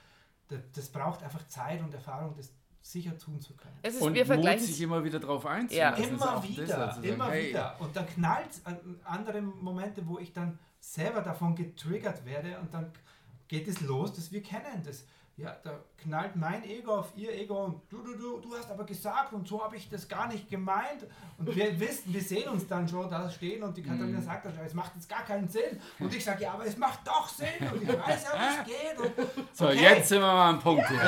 Das, 0.48 0.60
das 0.74 0.90
braucht 0.90 1.24
einfach 1.24 1.46
Zeit 1.48 1.82
und 1.82 1.92
Erfahrung, 1.92 2.36
das 2.38 2.54
sicher 2.84 3.18
tun 3.18 3.42
zu 3.42 3.56
können. 3.56 3.74
Es 3.82 3.96
ist, 3.96 4.02
Und 4.04 4.14
wir 4.14 4.22
Mut, 4.22 4.28
vergleichen 4.28 4.68
sich 4.68 4.80
immer 4.80 5.04
wieder 5.04 5.20
drauf 5.20 5.44
Ja. 5.46 5.50
einzulassen. 5.50 6.04
ist 6.04 6.10
Immer 6.12 6.38
auch 6.38 6.42
das, 6.42 6.50
wieder, 6.50 6.88
also 6.88 7.02
sagen, 7.02 7.14
immer 7.14 7.32
hey, 7.32 7.50
wieder. 7.50 7.76
Und 7.82 7.96
dann 7.96 8.06
knallt 8.06 8.52
es 8.52 8.64
an 8.64 8.78
andere 9.04 9.42
Momente, 9.42 10.06
wo 10.08 10.20
ich 10.20 10.32
dann 10.32 10.60
selber 10.80 11.22
davon 11.22 11.56
getriggert 11.56 12.24
werde 12.26 12.60
und 12.60 12.72
dann 12.72 12.92
geht 13.48 13.68
es 13.68 13.82
los, 13.82 14.14
dass 14.14 14.32
wir 14.32 14.44
kennen. 14.44 14.84
Das, 14.84 15.04
ja, 15.38 15.54
da 15.64 15.84
knallt 15.98 16.38
mein 16.38 16.64
Ego 16.64 16.96
auf 17.00 17.12
ihr 17.18 17.34
Ego 17.34 17.66
und 17.66 17.82
du, 17.90 18.02
du, 18.02 18.16
du, 18.18 18.40
du 18.40 18.56
hast 18.56 18.72
aber 18.72 18.86
gesagt 18.86 19.34
und 19.34 19.46
so 19.46 19.62
habe 19.62 19.76
ich 19.76 19.90
das 19.90 20.08
gar 20.08 20.28
nicht 20.30 20.50
gemeint. 20.50 21.06
Und 21.38 21.54
wir 21.54 21.78
wissen, 21.80 22.14
wir 22.14 22.22
sehen 22.22 22.48
uns 22.48 22.66
dann 22.68 22.88
schon 22.88 23.10
da 23.10 23.30
stehen 23.30 23.62
und 23.62 23.76
die 23.76 23.84
Katharina 23.84 24.22
sagt 24.22 24.46
dann, 24.46 24.54
es 24.66 24.74
macht 24.74 24.96
jetzt 24.96 25.10
gar 25.10 25.24
keinen 25.26 25.50
Sinn. 25.50 25.78
Und 26.00 26.16
ich 26.16 26.24
sage, 26.24 26.44
ja, 26.44 26.54
aber 26.54 26.66
es 26.66 26.78
macht 26.78 27.06
doch 27.06 27.28
Sinn 27.28 27.48
und 27.74 27.84
ich 27.84 27.90
weiß 27.90 28.24
ja, 28.24 28.32
wie 28.40 28.62
es 28.62 28.66
geht. 28.66 28.98
Und, 28.98 29.46
So, 29.52 29.66
okay. 29.66 29.82
jetzt 29.82 30.08
sind 30.08 30.22
wir 30.22 30.28
mal 30.28 30.50
am 30.52 30.60
Punkt 30.60 30.88
hier. 30.88 31.04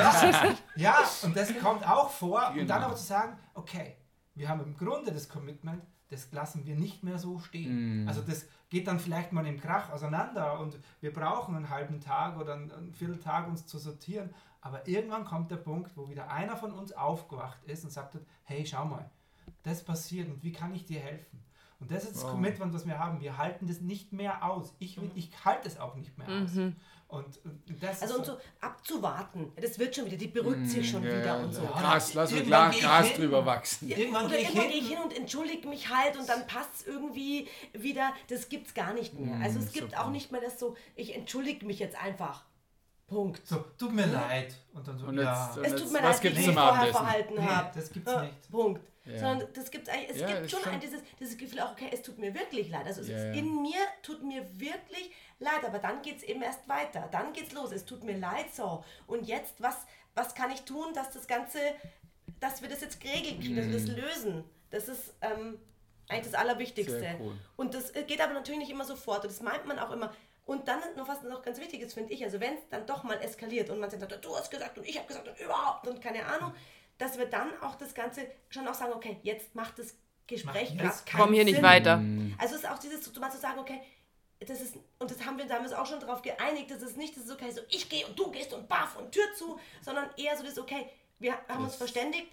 Ja, 0.76 0.98
und 1.22 1.34
das 1.34 1.58
kommt 1.58 1.88
auch 1.88 2.10
vor. 2.10 2.50
Und 2.50 2.66
dann 2.66 2.80
Genau. 2.82 2.92
auch 2.92 2.96
zu 2.96 3.04
sagen, 3.06 3.38
okay, 3.54 3.96
wir 4.34 4.48
haben 4.48 4.60
im 4.60 4.76
Grunde 4.76 5.10
das 5.10 5.26
Commitment, 5.28 5.82
das 6.10 6.30
lassen 6.32 6.66
wir 6.66 6.74
nicht 6.76 7.02
mehr 7.02 7.18
so 7.18 7.38
stehen. 7.38 8.04
Mm. 8.04 8.08
Also 8.08 8.20
das 8.22 8.46
geht 8.68 8.86
dann 8.86 9.00
vielleicht 9.00 9.32
mal 9.32 9.46
im 9.46 9.60
Krach 9.60 9.90
auseinander 9.90 10.60
und 10.60 10.78
wir 11.00 11.12
brauchen 11.12 11.56
einen 11.56 11.70
halben 11.70 12.00
Tag 12.00 12.38
oder 12.38 12.54
einen, 12.54 12.70
einen 12.70 12.92
Vierteltag 12.92 13.48
uns 13.48 13.66
zu 13.66 13.78
sortieren. 13.78 14.34
Aber 14.60 14.86
irgendwann 14.86 15.24
kommt 15.24 15.50
der 15.50 15.56
Punkt, 15.56 15.96
wo 15.96 16.08
wieder 16.08 16.30
einer 16.30 16.56
von 16.56 16.72
uns 16.72 16.92
aufgewacht 16.92 17.62
ist 17.64 17.84
und 17.84 17.90
sagt, 17.90 18.18
hey, 18.44 18.66
schau 18.66 18.84
mal, 18.84 19.10
das 19.62 19.84
passiert 19.84 20.28
und 20.28 20.42
wie 20.42 20.52
kann 20.52 20.74
ich 20.74 20.84
dir 20.84 21.00
helfen? 21.00 21.42
Und 21.80 21.90
das 21.92 22.04
ist 22.04 22.16
das 22.16 22.24
Wow. 22.24 22.30
Commitment, 22.32 22.74
was 22.74 22.86
wir 22.86 22.98
haben. 22.98 23.20
Wir 23.20 23.38
halten 23.38 23.66
das 23.68 23.80
nicht 23.80 24.12
mehr 24.12 24.44
aus. 24.44 24.74
Ich, 24.80 25.00
will- 25.00 25.10
ich 25.14 25.30
halte 25.44 25.68
es 25.68 25.78
auch 25.78 25.94
nicht 25.94 26.16
mehr 26.18 26.26
aus. 26.26 26.50
Und, 27.10 27.24
und 27.44 27.82
das 27.82 28.02
Also 28.02 28.14
ist 28.14 28.18
und 28.18 28.26
so 28.26 28.38
abzuwarten, 28.60 29.50
das 29.56 29.78
wird 29.78 29.94
schon 29.96 30.04
wieder, 30.06 30.16
die 30.18 30.26
beruhigt 30.26 30.68
sich 30.68 30.90
schon 30.90 31.02
Ja, 31.02 31.18
wieder 31.18 31.38
und 31.40 31.52
so. 31.54 31.62
ja. 31.62 31.70
Ja, 31.70 31.80
Gras, 31.80 32.12
lass 32.14 32.30
uns 32.32 32.40
irgendwann 32.40 32.70
Gras, 32.72 33.12
drüber 33.14 33.46
wachsen. 33.46 33.88
Irgendwann 33.88 34.26
Oder 34.26 34.34
gehe 34.36 34.42
ich 34.42 34.48
irgendwann 34.48 34.62
hin. 34.70 34.72
gehe 34.72 34.80
ich 34.82 34.88
hin 34.88 34.98
und 35.02 35.16
entschuldige 35.16 35.68
mich 35.68 35.88
halt 35.88 36.18
und 36.18 36.28
dann 36.28 36.46
passt 36.46 36.74
es 36.74 36.86
irgendwie 36.86 37.48
wieder. 37.72 38.12
Das 38.28 38.48
gibt's 38.50 38.74
gar 38.74 38.92
nicht 38.92 39.14
mehr. 39.18 39.40
Also 39.40 39.58
es 39.58 39.72
gibt 39.72 39.92
super. 39.92 40.04
auch 40.04 40.10
nicht 40.10 40.32
mehr 40.32 40.40
das 40.42 40.58
so, 40.58 40.76
ich 40.96 41.14
entschuldige 41.14 41.64
mich 41.64 41.78
jetzt 41.78 41.96
einfach. 41.96 42.44
Punkt. 43.08 43.46
So, 43.46 43.64
tut 43.78 43.92
mir 43.92 44.06
leid. 44.06 44.54
Und 44.74 44.86
dann 44.86 44.98
so, 44.98 45.06
Und 45.06 45.16
ja. 45.18 45.46
jetzt- 45.46 45.56
Es 45.66 45.72
jetzt- 45.72 45.82
tut 45.82 45.92
mir 45.92 46.02
was 46.02 46.22
leid, 46.22 46.34
wie 46.36 46.40
ich 46.40 46.46
mich 46.46 46.54
vorher 46.56 46.92
verhalten 46.92 47.34
Nee, 47.34 47.40
habe. 47.40 47.70
das 47.74 47.90
gibt's 47.90 48.12
Ja, 48.12 48.22
nicht. 48.22 48.50
Punkt. 48.50 48.82
Ja. 49.06 49.18
Sondern 49.18 49.48
das 49.54 49.70
gibt's 49.70 49.88
eigentlich, 49.88 50.10
es 50.10 50.20
Ja, 50.20 50.26
gibt 50.38 50.50
schon, 50.50 50.60
schon- 50.62 50.72
ein, 50.74 50.80
dieses, 50.80 51.00
dieses 51.18 51.38
Gefühl 51.38 51.60
auch, 51.60 51.72
okay, 51.72 51.88
es 51.90 52.02
tut 52.02 52.18
mir 52.18 52.34
wirklich 52.34 52.68
leid. 52.68 52.84
Also 52.84 53.00
es 53.00 53.08
Ja, 53.08 53.16
ist 53.16 53.24
ja. 53.24 53.32
in 53.32 53.62
mir, 53.62 53.78
tut 54.02 54.22
mir 54.22 54.44
wirklich 54.60 55.10
leid, 55.38 55.64
aber 55.66 55.78
dann 55.78 56.02
geht 56.02 56.18
es 56.18 56.22
eben 56.24 56.42
erst 56.42 56.68
weiter. 56.68 57.08
Dann 57.10 57.32
geht's 57.32 57.52
los. 57.52 57.72
Es 57.72 57.86
tut 57.86 58.04
mir 58.04 58.18
leid 58.18 58.54
so. 58.54 58.84
Und 59.06 59.26
jetzt, 59.26 59.54
was, 59.62 59.76
was 60.14 60.34
kann 60.34 60.50
ich 60.50 60.60
tun, 60.62 60.92
dass 60.92 61.10
das 61.10 61.26
Ganze, 61.26 61.58
dass 62.40 62.60
wir 62.60 62.68
das 62.68 62.82
jetzt 62.82 63.00
geregelt 63.00 63.40
kriegen, 63.40 63.56
dass 63.56 63.66
wir 63.66 63.72
das 63.72 63.86
lösen? 63.86 64.44
Das 64.70 64.88
ist 64.88 65.14
ähm, 65.22 65.58
eigentlich 66.10 66.30
das 66.30 66.34
Allerwichtigste. 66.34 66.98
Sehr 67.00 67.18
cool. 67.18 67.32
Und 67.56 67.72
das 67.72 67.90
äh, 67.94 68.02
geht 68.02 68.20
aber 68.20 68.34
natürlich 68.34 68.60
nicht 68.60 68.70
immer 68.70 68.84
sofort. 68.84 69.22
Und 69.24 69.30
das 69.32 69.40
meint 69.40 69.64
man 69.64 69.78
auch 69.78 69.90
immer. 69.90 70.12
Und 70.48 70.66
dann 70.66 70.80
noch 70.96 71.06
was 71.06 71.22
noch 71.24 71.42
ganz 71.42 71.60
wichtig 71.60 71.82
ist, 71.82 71.92
finde 71.92 72.10
ich, 72.14 72.24
also 72.24 72.40
wenn 72.40 72.54
es 72.54 72.66
dann 72.70 72.86
doch 72.86 73.02
mal 73.04 73.20
eskaliert 73.22 73.68
und 73.68 73.80
man 73.80 73.90
sagt, 73.90 74.24
du 74.24 74.34
hast 74.34 74.50
gesagt 74.50 74.78
und 74.78 74.88
ich 74.88 74.96
habe 74.96 75.06
gesagt 75.06 75.28
und 75.28 75.38
überhaupt 75.38 75.86
und 75.86 76.00
keine 76.00 76.24
Ahnung, 76.24 76.54
dass 76.96 77.18
wir 77.18 77.26
dann 77.26 77.50
auch 77.60 77.74
das 77.74 77.92
Ganze 77.92 78.22
schon 78.48 78.66
auch 78.66 78.72
sagen, 78.72 78.94
okay, 78.94 79.18
jetzt 79.22 79.54
macht 79.54 79.78
das 79.78 79.94
Gespräch 80.26 80.70
Macht 80.70 80.78
gerade 80.78 80.88
jetzt 80.88 81.04
keinen 81.04 81.20
Komm 81.20 81.34
hier 81.34 81.44
nicht 81.44 81.56
Sinn. 81.56 81.64
weiter. 81.64 81.98
Mhm. 81.98 82.34
Also 82.38 82.54
es 82.54 82.62
ist 82.62 82.70
auch 82.70 82.78
dieses, 82.78 83.12
du 83.12 83.20
mal 83.20 83.30
zu 83.30 83.36
sagen, 83.36 83.58
okay, 83.58 83.82
das 84.40 84.62
ist, 84.62 84.76
und 84.98 85.10
das 85.10 85.22
haben 85.26 85.36
wir 85.36 85.44
damals 85.44 85.74
auch 85.74 85.84
schon 85.84 86.00
darauf 86.00 86.22
geeinigt, 86.22 86.70
das 86.70 86.80
ist 86.80 86.96
nicht, 86.96 87.14
das 87.14 87.24
ist 87.24 87.30
okay, 87.30 87.50
so 87.50 87.60
ich 87.68 87.90
gehe 87.90 88.06
und 88.06 88.18
du 88.18 88.30
gehst 88.30 88.54
und 88.54 88.70
baff 88.70 88.96
und 88.96 89.12
Tür 89.12 89.30
zu, 89.36 89.60
sondern 89.82 90.08
eher 90.16 90.34
so 90.34 90.44
das, 90.44 90.58
okay, 90.58 90.88
wir 91.18 91.34
haben 91.48 91.64
uns 91.64 91.76
verständigt, 91.76 92.32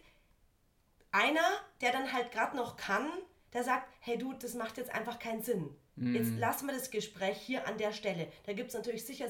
einer, 1.12 1.60
der 1.82 1.92
dann 1.92 2.14
halt 2.14 2.32
gerade 2.32 2.56
noch 2.56 2.78
kann, 2.78 3.10
der 3.52 3.66
sagt, 3.66 3.90
hey 4.00 4.18
du, 4.18 4.32
das 4.32 4.54
macht 4.54 4.78
jetzt 4.78 4.96
einfach 4.96 5.20
keinen 5.20 5.44
Sinn. 5.44 5.76
Jetzt 5.98 6.38
lassen 6.40 6.68
wir 6.68 6.74
das 6.76 6.92
Gespräch 6.92 7.38
hier 7.38 7.66
an 7.68 7.78
der 7.78 7.94
Stelle. 7.94 8.28
Da 8.46 8.54
gibt 8.54 8.70
es 8.70 8.76
natürlich 8.76 9.06
sicher 9.06 9.28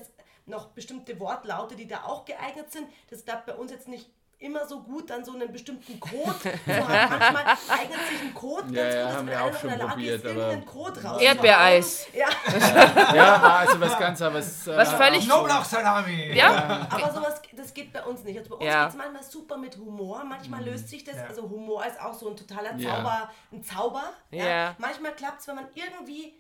noch 0.48 0.68
bestimmte 0.70 1.20
Wortlaute, 1.20 1.76
die 1.76 1.88
da 1.88 2.04
auch 2.06 2.26
geeignet 2.26 2.72
sind. 2.72 2.88
Das 3.10 3.24
klappt 3.24 3.46
bei 3.46 3.54
uns 3.56 3.72
jetzt 3.72 3.88
nicht 3.88 4.10
immer 4.38 4.68
so 4.68 4.82
gut, 4.82 5.10
dann 5.10 5.24
so 5.24 5.32
einen 5.34 5.52
bestimmten 5.52 6.00
Code. 6.00 6.36
Manchmal 6.66 7.46
eignet 7.70 8.00
sich 8.10 8.22
ein 8.22 8.34
Code 8.34 8.66
Ja, 8.74 8.84
ganz 8.84 8.94
ja, 8.94 9.02
gut, 9.04 9.08
dass 9.10 9.16
haben 9.16 9.28
wir 9.28 9.44
auch 9.44 9.60
schon 9.60 9.70
Lage 9.70 9.84
ist, 9.84 9.90
probiert, 9.90 10.22
aber- 10.26 10.30
irgendeinen 10.36 10.66
Code 10.66 11.04
raus. 11.04 11.22
Erdbeereis. 11.22 12.08
Ja, 12.14 12.28
Ja, 13.16 13.42
also 13.60 13.80
was 13.80 13.98
ganz, 14.00 14.22
aber 14.22 14.40
es, 14.40 14.68
äh, 14.68 14.76
Was 14.78 14.92
völlig- 14.94 15.26
Knoblauchsalami! 15.26 16.34
Ja? 16.36 16.88
aber 16.90 17.14
sowas, 17.14 17.42
das 17.56 17.74
geht 17.74 17.94
bei 17.94 18.04
uns 18.04 18.24
nicht. 18.24 18.38
Also 18.38 18.50
bei 18.52 18.56
uns 18.58 18.66
Ja. 18.66 18.84
geht 18.84 18.90
es 18.92 18.98
manchmal 18.98 19.24
super 19.24 19.58
mit 19.58 19.78
Humor. 19.78 20.24
Manchmal 20.26 20.64
löst 20.66 20.90
sich 20.90 21.04
das, 21.04 21.16
Ja. 21.16 21.26
also 21.28 21.44
Humor 21.44 21.86
ist 21.86 22.00
auch 22.02 22.14
so 22.14 22.30
ein 22.30 22.36
totaler 22.36 22.76
Ja. 22.76 22.96
Zauber, 22.98 23.30
ein 23.54 23.64
Zauber. 23.64 24.04
Ja. 24.32 24.76
Manchmal 24.80 25.14
klappt 25.14 25.42
es, 25.42 25.48
wenn 25.48 25.56
man 25.56 25.68
irgendwie, 25.74 26.34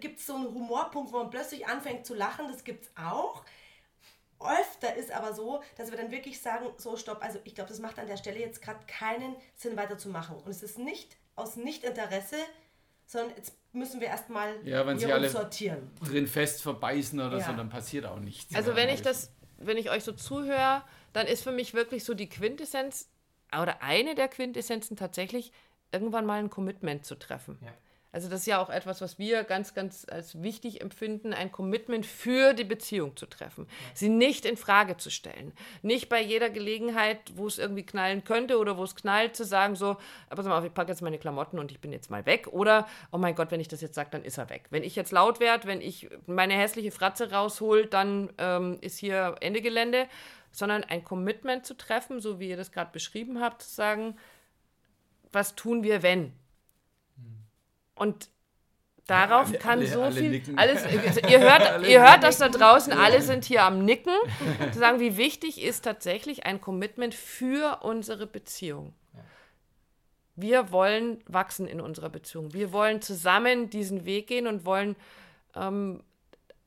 gibt 0.00 0.18
es 0.18 0.26
so 0.26 0.34
einen 0.34 0.46
Humorpunkt, 0.54 1.12
wo 1.12 1.18
man 1.18 1.30
plötzlich 1.30 1.66
anfängt 1.66 2.06
zu 2.06 2.14
lachen, 2.14 2.48
das 2.48 2.64
gibt 2.64 2.84
es 2.84 2.90
auch. 2.96 3.44
Öfter 4.38 4.94
ist 4.96 5.10
aber 5.12 5.32
so, 5.32 5.62
dass 5.78 5.90
wir 5.90 5.96
dann 5.96 6.10
wirklich 6.10 6.40
sagen, 6.42 6.66
so 6.76 6.96
stopp, 6.96 7.22
also 7.22 7.38
ich 7.44 7.54
glaube, 7.54 7.70
das 7.70 7.78
macht 7.78 7.98
an 7.98 8.06
der 8.06 8.18
Stelle 8.18 8.38
jetzt 8.38 8.60
gerade 8.60 8.80
keinen 8.86 9.34
Sinn 9.54 9.76
weiterzumachen. 9.76 10.36
Und 10.36 10.48
es 10.48 10.62
ist 10.62 10.78
nicht 10.78 11.16
aus 11.36 11.56
Nichtinteresse, 11.56 12.36
sondern 13.06 13.34
jetzt 13.36 13.54
müssen 13.72 14.00
wir 14.00 14.08
erstmal 14.08 14.54
Ja, 14.66 14.86
wenn 14.86 14.98
sie 14.98 15.06
hier 15.06 15.14
alle- 15.14 15.30
sortieren. 15.30 15.90
drin 16.04 16.26
fest 16.26 16.62
verbeißen 16.62 17.18
oder 17.18 17.40
so, 17.40 17.50
Ja. 17.50 17.56
dann 17.56 17.70
passiert 17.70 18.04
auch 18.04 18.18
nichts. 18.18 18.54
Also 18.54 18.76
wenn 18.76 18.90
ich 18.90 19.00
das, 19.00 19.30
wenn 19.56 19.78
ich 19.78 19.90
euch 19.90 20.04
so 20.04 20.12
zuhöre, 20.12 20.82
dann 21.14 21.26
ist 21.26 21.42
für 21.42 21.52
mich 21.52 21.72
wirklich 21.72 22.04
so 22.04 22.12
die 22.12 22.28
Quintessenz 22.28 23.08
oder 23.58 23.82
eine 23.82 24.14
der 24.14 24.28
Quintessenzen 24.28 24.96
tatsächlich, 24.98 25.50
irgendwann 25.92 26.26
mal 26.26 26.40
ein 26.40 26.50
Commitment 26.50 27.06
zu 27.06 27.14
treffen. 27.14 27.58
Ja. 27.62 27.72
Also 28.16 28.30
das 28.30 28.40
ist 28.40 28.46
ja 28.46 28.62
auch 28.62 28.70
etwas, 28.70 29.02
was 29.02 29.18
wir 29.18 29.44
ganz, 29.44 29.74
ganz 29.74 30.06
als 30.10 30.42
wichtig 30.42 30.80
empfinden, 30.80 31.34
ein 31.34 31.52
Commitment 31.52 32.06
für 32.06 32.54
die 32.54 32.64
Beziehung 32.64 33.14
zu 33.14 33.26
treffen. 33.26 33.68
Sie 33.92 34.08
nicht 34.08 34.46
in 34.46 34.56
Frage 34.56 34.96
zu 34.96 35.10
stellen. 35.10 35.52
Nicht 35.82 36.08
bei 36.08 36.22
jeder 36.22 36.48
Gelegenheit, 36.48 37.18
wo 37.34 37.46
es 37.46 37.58
irgendwie 37.58 37.84
knallen 37.84 38.24
könnte 38.24 38.56
oder 38.56 38.78
wo 38.78 38.84
es 38.84 38.96
knallt, 38.96 39.36
zu 39.36 39.44
sagen 39.44 39.76
so, 39.76 39.98
aber 40.30 40.36
pass 40.36 40.46
mal 40.46 40.58
auf, 40.58 40.64
ich 40.64 40.72
packe 40.72 40.90
jetzt 40.90 41.02
meine 41.02 41.18
Klamotten 41.18 41.58
und 41.58 41.70
ich 41.70 41.78
bin 41.78 41.92
jetzt 41.92 42.10
mal 42.10 42.24
weg. 42.24 42.46
Oder, 42.52 42.88
oh 43.12 43.18
mein 43.18 43.34
Gott, 43.34 43.50
wenn 43.50 43.60
ich 43.60 43.68
das 43.68 43.82
jetzt 43.82 43.96
sage, 43.96 44.08
dann 44.10 44.24
ist 44.24 44.38
er 44.38 44.48
weg. 44.48 44.64
Wenn 44.70 44.82
ich 44.82 44.96
jetzt 44.96 45.12
laut 45.12 45.38
werde, 45.38 45.68
wenn 45.68 45.82
ich 45.82 46.08
meine 46.24 46.54
hässliche 46.54 46.92
Fratze 46.92 47.30
raushol, 47.32 47.84
dann 47.84 48.30
ähm, 48.38 48.78
ist 48.80 48.96
hier 48.96 49.34
Ende 49.42 49.60
Gelände. 49.60 50.08
Sondern 50.52 50.84
ein 50.84 51.04
Commitment 51.04 51.66
zu 51.66 51.76
treffen, 51.76 52.20
so 52.20 52.40
wie 52.40 52.48
ihr 52.48 52.56
das 52.56 52.72
gerade 52.72 52.90
beschrieben 52.92 53.42
habt, 53.42 53.60
zu 53.60 53.68
sagen, 53.68 54.16
was 55.30 55.54
tun 55.54 55.82
wir, 55.82 56.02
wenn? 56.02 56.32
Und 57.96 58.28
darauf 59.08 59.48
alle- 59.48 59.58
kann 59.58 59.78
alle- 59.80 59.88
so 59.88 60.02
alle 60.02 60.14
viel. 60.14 60.30
nicken. 60.30 60.56
Alles, 60.58 60.84
ihr 61.30 61.40
hört, 61.40 61.86
ihr 61.86 62.00
hört 62.00 62.22
das 62.22 62.38
da 62.38 62.48
draußen, 62.48 62.92
alle 62.92 63.20
sind 63.22 63.44
hier 63.44 63.64
am 63.64 63.84
Nicken. 63.84 64.14
Zu 64.72 64.78
sagen, 64.78 65.00
wie 65.00 65.16
wichtig 65.16 65.60
ist 65.62 65.82
tatsächlich 65.84 66.46
ein 66.46 66.60
Commitment 66.60 67.14
für 67.14 67.80
unsere 67.82 68.26
Beziehung. 68.26 68.92
Wir 70.34 70.70
wollen 70.70 71.22
wachsen 71.26 71.66
in 71.66 71.80
unserer 71.80 72.10
Beziehung. 72.10 72.52
Wir 72.52 72.72
wollen 72.72 73.00
zusammen 73.00 73.70
diesen 73.70 74.04
Weg 74.04 74.26
gehen 74.26 74.46
und 74.46 74.66
wollen 74.66 74.94
ähm, 75.54 76.02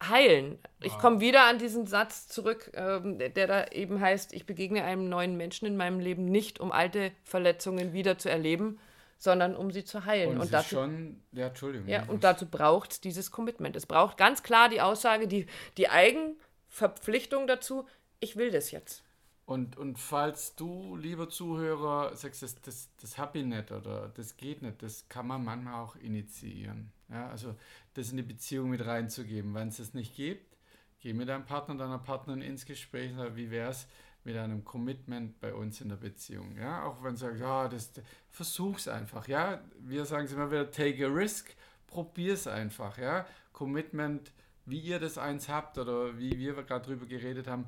heilen. 0.01 0.57
Ich 0.81 0.97
komme 0.97 1.19
wieder 1.19 1.43
an 1.43 1.59
diesen 1.59 1.85
Satz 1.85 2.27
zurück, 2.27 2.71
ähm, 2.73 3.19
der 3.19 3.45
da 3.45 3.67
eben 3.67 3.99
heißt, 4.01 4.33
ich 4.33 4.47
begegne 4.47 4.83
einem 4.83 5.07
neuen 5.07 5.37
Menschen 5.37 5.67
in 5.67 5.77
meinem 5.77 5.99
Leben 5.99 6.25
nicht, 6.25 6.59
um 6.59 6.71
alte 6.71 7.11
Verletzungen 7.23 7.93
wieder 7.93 8.17
zu 8.17 8.29
erleben, 8.29 8.79
sondern 9.19 9.55
um 9.55 9.69
sie 9.69 9.83
zu 9.83 10.05
heilen. 10.05 10.35
und, 10.35 10.41
Und, 10.41 10.53
dazu, 10.53 10.75
schon, 10.75 11.21
ja, 11.33 11.47
Entschuldigung. 11.47 11.87
ja, 11.87 12.05
und 12.05 12.23
dazu 12.23 12.47
braucht 12.47 12.93
es 12.93 13.01
dieses 13.01 13.29
Commitment. 13.31 13.75
Es 13.75 13.85
braucht 13.85 14.17
ganz 14.17 14.41
klar 14.41 14.69
die 14.69 14.81
Aussage, 14.81 15.27
die, 15.27 15.45
die 15.77 15.89
Eigenverpflichtung 15.89 17.45
dazu, 17.45 17.85
ich 18.21 18.37
will 18.37 18.49
das 18.49 18.71
jetzt. 18.71 19.03
Und, 19.45 19.77
und 19.77 19.97
falls 19.97 20.55
du, 20.55 20.95
lieber 20.95 21.27
Zuhörer, 21.27 22.15
sagst, 22.15 22.43
das, 22.43 22.61
das, 22.61 22.89
das 23.01 23.17
habe 23.17 23.39
ich 23.39 23.45
nicht 23.45 23.71
oder 23.71 24.09
das 24.15 24.37
geht 24.37 24.61
nicht, 24.61 24.81
das 24.81 25.09
kann 25.09 25.27
man 25.27 25.43
manchmal 25.43 25.73
auch 25.83 25.95
initiieren. 25.97 26.91
Ja, 27.09 27.29
also 27.29 27.55
das 27.95 28.11
in 28.11 28.17
die 28.17 28.23
Beziehung 28.23 28.69
mit 28.69 28.85
reinzugeben. 28.85 29.53
Wenn 29.53 29.69
es 29.69 29.77
das 29.77 29.93
nicht 29.93 30.15
gibt, 30.15 30.55
geh 30.99 31.13
mit 31.13 31.27
deinem 31.27 31.45
Partner, 31.45 31.75
deiner 31.75 31.97
Partnerin 31.97 32.41
ins 32.41 32.65
Gespräch 32.65 33.11
wie 33.33 33.49
wäre 33.49 33.71
es 33.71 33.87
mit 34.23 34.37
einem 34.37 34.63
Commitment 34.63 35.39
bei 35.39 35.53
uns 35.53 35.81
in 35.81 35.89
der 35.89 35.95
Beziehung. 35.95 36.55
Ja, 36.57 36.83
auch 36.83 37.03
wenn 37.03 37.11
du 37.11 37.17
sagst, 37.17 37.39
ja, 37.39 37.67
das, 37.67 37.91
versuch's 38.29 38.87
einfach. 38.87 39.27
Ja, 39.27 39.61
wir 39.79 40.05
sagen 40.05 40.25
es 40.25 40.33
immer 40.33 40.51
wieder, 40.51 40.69
take 40.69 41.05
a 41.05 41.09
risk, 41.09 41.55
probier's 41.87 42.47
einfach. 42.47 42.97
Ja, 42.97 43.25
Commitment, 43.53 44.31
wie 44.65 44.79
ihr 44.79 44.99
das 44.99 45.17
eins 45.17 45.49
habt 45.49 45.77
oder 45.77 46.17
wie 46.17 46.37
wir 46.37 46.53
gerade 46.63 46.85
drüber 46.85 47.05
geredet 47.05 47.47
haben, 47.47 47.67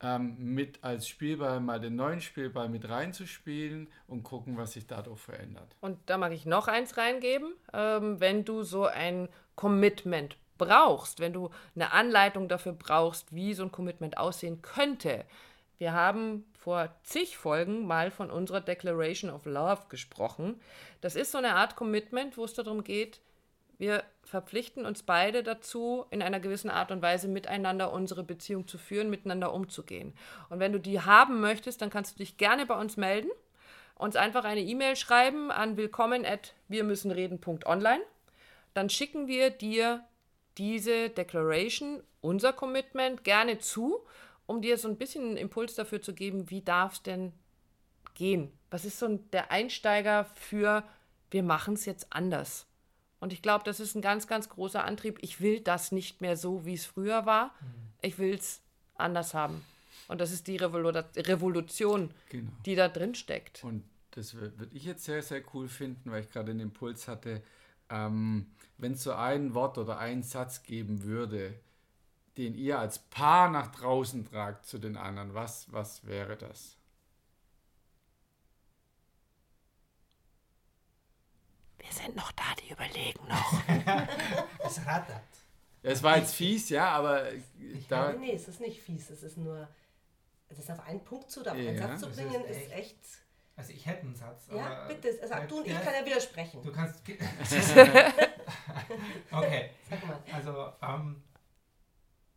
ähm, 0.00 0.36
mit 0.38 0.82
als 0.84 1.08
Spielball 1.08 1.60
mal 1.60 1.80
den 1.80 1.96
neuen 1.96 2.20
Spielball 2.20 2.68
mit 2.68 2.88
reinzuspielen 2.88 3.88
und 4.06 4.22
gucken, 4.22 4.56
was 4.56 4.72
sich 4.72 4.86
dadurch 4.86 5.18
verändert. 5.18 5.74
Und 5.80 5.98
da 6.06 6.18
mag 6.18 6.32
ich 6.32 6.46
noch 6.46 6.68
eins 6.68 6.96
reingeben. 6.96 7.52
Ähm, 7.72 8.20
wenn 8.20 8.44
du 8.44 8.62
so 8.62 8.86
ein 8.86 9.28
Commitment 9.56 10.36
brauchst, 10.58 11.20
wenn 11.20 11.32
du 11.32 11.50
eine 11.74 11.92
Anleitung 11.92 12.48
dafür 12.48 12.72
brauchst, 12.72 13.34
wie 13.34 13.54
so 13.54 13.62
ein 13.62 13.72
Commitment 13.72 14.18
aussehen 14.18 14.60
könnte. 14.60 15.24
Wir 15.78 15.92
haben 15.92 16.44
vor 16.58 16.94
zig 17.04 17.38
Folgen 17.38 17.86
mal 17.86 18.10
von 18.10 18.30
unserer 18.30 18.60
Declaration 18.60 19.30
of 19.30 19.46
Love 19.46 19.82
gesprochen. 19.88 20.60
Das 21.00 21.14
ist 21.14 21.32
so 21.32 21.38
eine 21.38 21.54
Art 21.54 21.76
Commitment, 21.76 22.36
wo 22.36 22.44
es 22.44 22.52
darum 22.52 22.84
geht, 22.84 23.20
wir 23.78 24.02
verpflichten 24.24 24.84
uns 24.84 25.04
beide 25.04 25.44
dazu, 25.44 26.04
in 26.10 26.20
einer 26.20 26.40
gewissen 26.40 26.68
Art 26.68 26.90
und 26.90 27.00
Weise 27.00 27.28
miteinander 27.28 27.92
unsere 27.92 28.24
Beziehung 28.24 28.66
zu 28.66 28.76
führen, 28.76 29.08
miteinander 29.08 29.54
umzugehen. 29.54 30.14
Und 30.50 30.58
wenn 30.58 30.72
du 30.72 30.80
die 30.80 31.00
haben 31.00 31.40
möchtest, 31.40 31.80
dann 31.80 31.88
kannst 31.88 32.14
du 32.14 32.18
dich 32.18 32.36
gerne 32.36 32.66
bei 32.66 32.78
uns 32.78 32.96
melden, 32.96 33.30
uns 33.94 34.16
einfach 34.16 34.44
eine 34.44 34.60
E-Mail 34.60 34.96
schreiben 34.96 35.52
an 35.52 35.76
willkommen 35.76 36.26
at 36.26 36.54
wirmüssenreden.online. 36.66 38.02
Dann 38.74 38.90
schicken 38.90 39.28
wir 39.28 39.50
dir 39.50 40.04
diese 40.58 41.08
Declaration, 41.10 42.02
unser 42.20 42.52
Commitment, 42.52 43.22
gerne 43.22 43.58
zu, 43.58 44.04
um 44.48 44.62
dir 44.62 44.78
so 44.78 44.88
ein 44.88 44.96
bisschen 44.96 45.22
einen 45.24 45.36
Impuls 45.36 45.74
dafür 45.74 46.00
zu 46.02 46.14
geben, 46.14 46.50
wie 46.50 46.62
darf 46.62 46.94
es 46.94 47.02
denn 47.02 47.32
gehen? 48.14 48.50
Was 48.70 48.84
ist 48.84 48.98
so 48.98 49.06
der 49.32 49.50
Einsteiger 49.52 50.24
für, 50.34 50.82
wir 51.30 51.42
machen 51.42 51.74
es 51.74 51.84
jetzt 51.84 52.06
anders? 52.10 52.66
Und 53.20 53.32
ich 53.32 53.42
glaube, 53.42 53.64
das 53.64 53.78
ist 53.78 53.94
ein 53.94 54.00
ganz, 54.00 54.26
ganz 54.26 54.48
großer 54.48 54.82
Antrieb. 54.84 55.18
Ich 55.20 55.40
will 55.40 55.60
das 55.60 55.92
nicht 55.92 56.20
mehr 56.22 56.36
so, 56.36 56.64
wie 56.64 56.74
es 56.74 56.86
früher 56.86 57.26
war. 57.26 57.54
Ich 58.00 58.18
will 58.18 58.32
es 58.34 58.60
anders 58.94 59.34
haben. 59.34 59.62
Und 60.08 60.20
das 60.20 60.32
ist 60.32 60.46
die 60.46 60.56
Revolu 60.56 60.88
Revolution, 61.16 62.10
Genau. 62.30 62.50
die 62.64 62.74
da 62.74 62.88
drin 62.88 63.14
steckt. 63.14 63.62
Und 63.64 63.84
das 64.12 64.34
würde 64.34 64.68
ich 64.72 64.84
jetzt 64.84 65.04
sehr, 65.04 65.22
sehr 65.22 65.42
cool 65.52 65.68
finden, 65.68 66.10
weil 66.10 66.22
ich 66.22 66.30
gerade 66.30 66.52
den 66.52 66.60
Impuls 66.60 67.06
hatte, 67.06 67.42
ähm, 67.90 68.46
wenn 68.78 68.92
es 68.92 69.02
so 69.02 69.12
ein 69.12 69.52
Wort 69.52 69.76
oder 69.76 69.98
einen 69.98 70.22
Satz 70.22 70.62
geben 70.62 71.02
würde, 71.02 71.54
den 72.38 72.54
ihr 72.54 72.78
als 72.78 73.00
Paar 73.00 73.50
nach 73.50 73.66
draußen 73.72 74.24
tragt 74.24 74.64
zu 74.64 74.78
den 74.78 74.96
anderen, 74.96 75.34
was, 75.34 75.70
was 75.72 76.06
wäre 76.06 76.36
das? 76.36 76.76
Wir 81.78 81.92
sind 81.92 82.14
noch 82.14 82.30
da, 82.32 82.44
die 82.62 82.72
überlegen 82.72 83.26
noch. 83.26 83.62
Es 84.64 84.84
rattert. 84.86 85.22
Es 85.82 86.02
war 86.02 86.18
jetzt 86.18 86.34
fies, 86.34 86.68
ja, 86.68 86.90
aber 86.90 87.24
da, 87.88 88.12
nee, 88.12 88.18
nee, 88.18 88.32
es 88.34 88.46
ist 88.48 88.60
nicht 88.60 88.80
fies. 88.80 89.10
Es 89.10 89.22
ist 89.22 89.38
nur, 89.38 89.66
das 90.48 90.70
auf 90.70 90.80
einen 90.80 91.02
Punkt 91.02 91.30
zu, 91.30 91.40
oder 91.40 91.52
auf 91.52 91.58
einen 91.58 91.76
Ja, 91.76 91.88
Satz 91.88 92.00
zu 92.00 92.10
bringen, 92.10 92.44
ist 92.44 92.62
ist 92.62 92.72
echt. 92.72 92.98
Also 93.56 93.72
ich 93.72 93.86
hätte 93.86 94.02
einen 94.02 94.14
Satz. 94.14 94.48
Ja, 94.52 94.66
aber 94.66 94.94
bitte, 94.94 95.18
sag 95.26 95.48
du 95.48 95.58
und 95.58 95.66
ich 95.66 95.80
kann 95.80 95.94
ja 95.94 96.04
widersprechen. 96.04 96.62
Du 96.62 96.70
kannst. 96.70 97.00
okay, 99.32 99.70
Sag 99.88 100.06
mal. 100.06 100.22
also 100.32 100.72
ähm, 100.82 101.22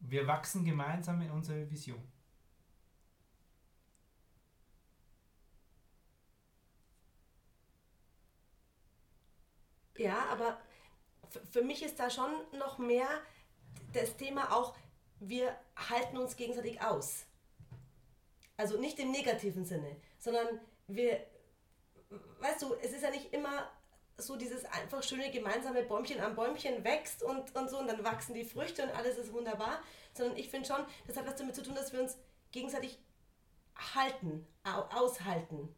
wir 0.02 0.28
wachsen 0.28 0.66
gemeinsam 0.66 1.22
in 1.22 1.32
unsere 1.32 1.70
Vision. 1.70 2.02
Ja, 9.98 10.26
aber 10.30 10.60
für 11.52 11.64
mich 11.64 11.84
ist 11.84 12.00
da 12.00 12.10
schon 12.10 12.32
noch 12.58 12.78
mehr 12.78 13.08
das 13.94 14.18
Thema 14.18 14.52
auch, 14.52 14.76
wir 15.20 15.56
halten 15.76 16.18
uns 16.18 16.36
gegenseitig 16.36 16.82
aus. 16.82 17.26
Also 18.58 18.80
nicht 18.80 19.00
im 19.00 19.12
negativen 19.12 19.66
Sinne, 19.66 19.96
sondern 20.18 20.60
wir, 20.88 21.26
weißt 22.40 22.64
du, 22.64 22.74
es 22.76 22.92
ist 22.92 23.04
ja 23.04 23.12
nicht 23.12 23.34
immer 23.34 23.70
so 24.22 24.36
dieses 24.36 24.66
einfach 24.66 25.04
schöne 25.04 25.32
gemeinsame 25.32 25.84
Bäumchen 25.84 26.20
am 26.20 26.36
Bäumchen 26.36 26.84
wächst 26.84 27.24
und, 27.24 27.56
und 27.56 27.70
so 27.70 27.80
und 27.80 27.88
dann 27.88 28.04
wachsen 28.04 28.34
die 28.34 28.46
Früchte 28.46 28.84
und 28.84 28.92
alles 28.92 29.18
ist 29.18 29.34
wunderbar, 29.34 29.82
sondern 30.14 30.38
ich 30.38 30.50
finde 30.50 30.68
schon, 30.68 30.86
das 31.08 31.18
hat 31.18 31.26
was 31.28 31.36
damit 31.36 31.56
zu 31.56 31.64
tun, 31.64 31.76
dass 31.76 31.92
wir 31.94 32.02
uns 32.02 32.18
gegenseitig 32.52 33.00
halten, 33.96 34.46
aushalten. 34.64 35.70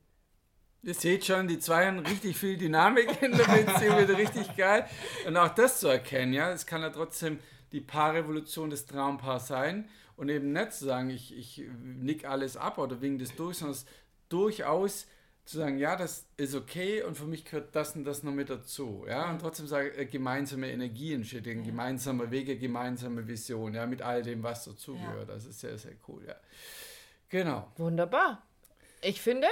Ihr 0.82 0.94
seht 0.94 1.26
schon, 1.26 1.48
die 1.48 1.60
zwei 1.60 1.88
haben 1.88 2.00
richtig 2.00 2.38
viel 2.38 2.58
Dynamik 2.58 3.22
in 3.22 3.32
der 3.32 3.46
Beziehung, 3.46 4.00
wird 4.00 4.18
richtig 4.18 4.56
geil. 4.58 4.86
Und 5.26 5.38
auch 5.38 5.56
das 5.56 5.80
zu 5.80 5.88
erkennen, 5.88 6.34
ja, 6.34 6.52
es 6.52 6.66
kann 6.66 6.82
ja 6.82 6.90
trotzdem 6.90 7.40
die 7.72 7.80
Paarrevolution 7.80 8.70
des 8.70 8.86
Traumpaars 8.86 9.48
sein 9.48 9.88
und 10.18 10.28
eben 10.28 10.52
nicht 10.52 10.74
zu 10.74 10.86
sagen, 10.86 11.10
ich, 11.10 11.36
ich 11.38 11.64
nick 11.82 12.26
alles 12.28 12.58
ab 12.58 12.78
oder 12.80 13.00
wing 13.02 13.18
das 13.18 13.34
durch, 13.36 13.58
sondern 13.58 13.78
durchaus 14.28 15.08
zu 15.46 15.58
sagen, 15.58 15.78
ja, 15.78 15.96
das 15.96 16.26
ist 16.38 16.56
okay 16.56 17.04
und 17.04 17.18
für 17.18 17.26
mich 17.26 17.44
gehört 17.44 17.76
das 17.76 17.96
und 17.96 18.06
das 18.06 18.24
noch 18.24 18.32
mit 18.32 18.50
dazu. 18.50 19.06
Ja, 19.08 19.30
und 19.30 19.40
trotzdem 19.40 19.68
sagen, 19.68 19.90
äh, 19.96 20.06
gemeinsame 20.06 20.72
Energie 20.72 21.14
entsteht, 21.14 21.46
ja. 21.46 21.54
gemeinsame 21.54 22.32
Wege, 22.32 22.58
gemeinsame 22.58 23.28
Vision, 23.28 23.74
ja, 23.74 23.86
mit 23.86 24.02
all 24.02 24.24
dem, 24.24 24.42
was 24.42 24.64
dazugehört. 24.66 25.28
Ja. 25.28 25.36
Das 25.36 25.46
ist 25.46 25.60
sehr, 25.60 25.78
sehr 25.78 25.94
cool, 26.08 26.24
ja. 26.26 26.36
Genau. 27.30 27.72
Wunderbar. 27.78 28.42
Ich 29.02 29.22
finde, 29.22 29.48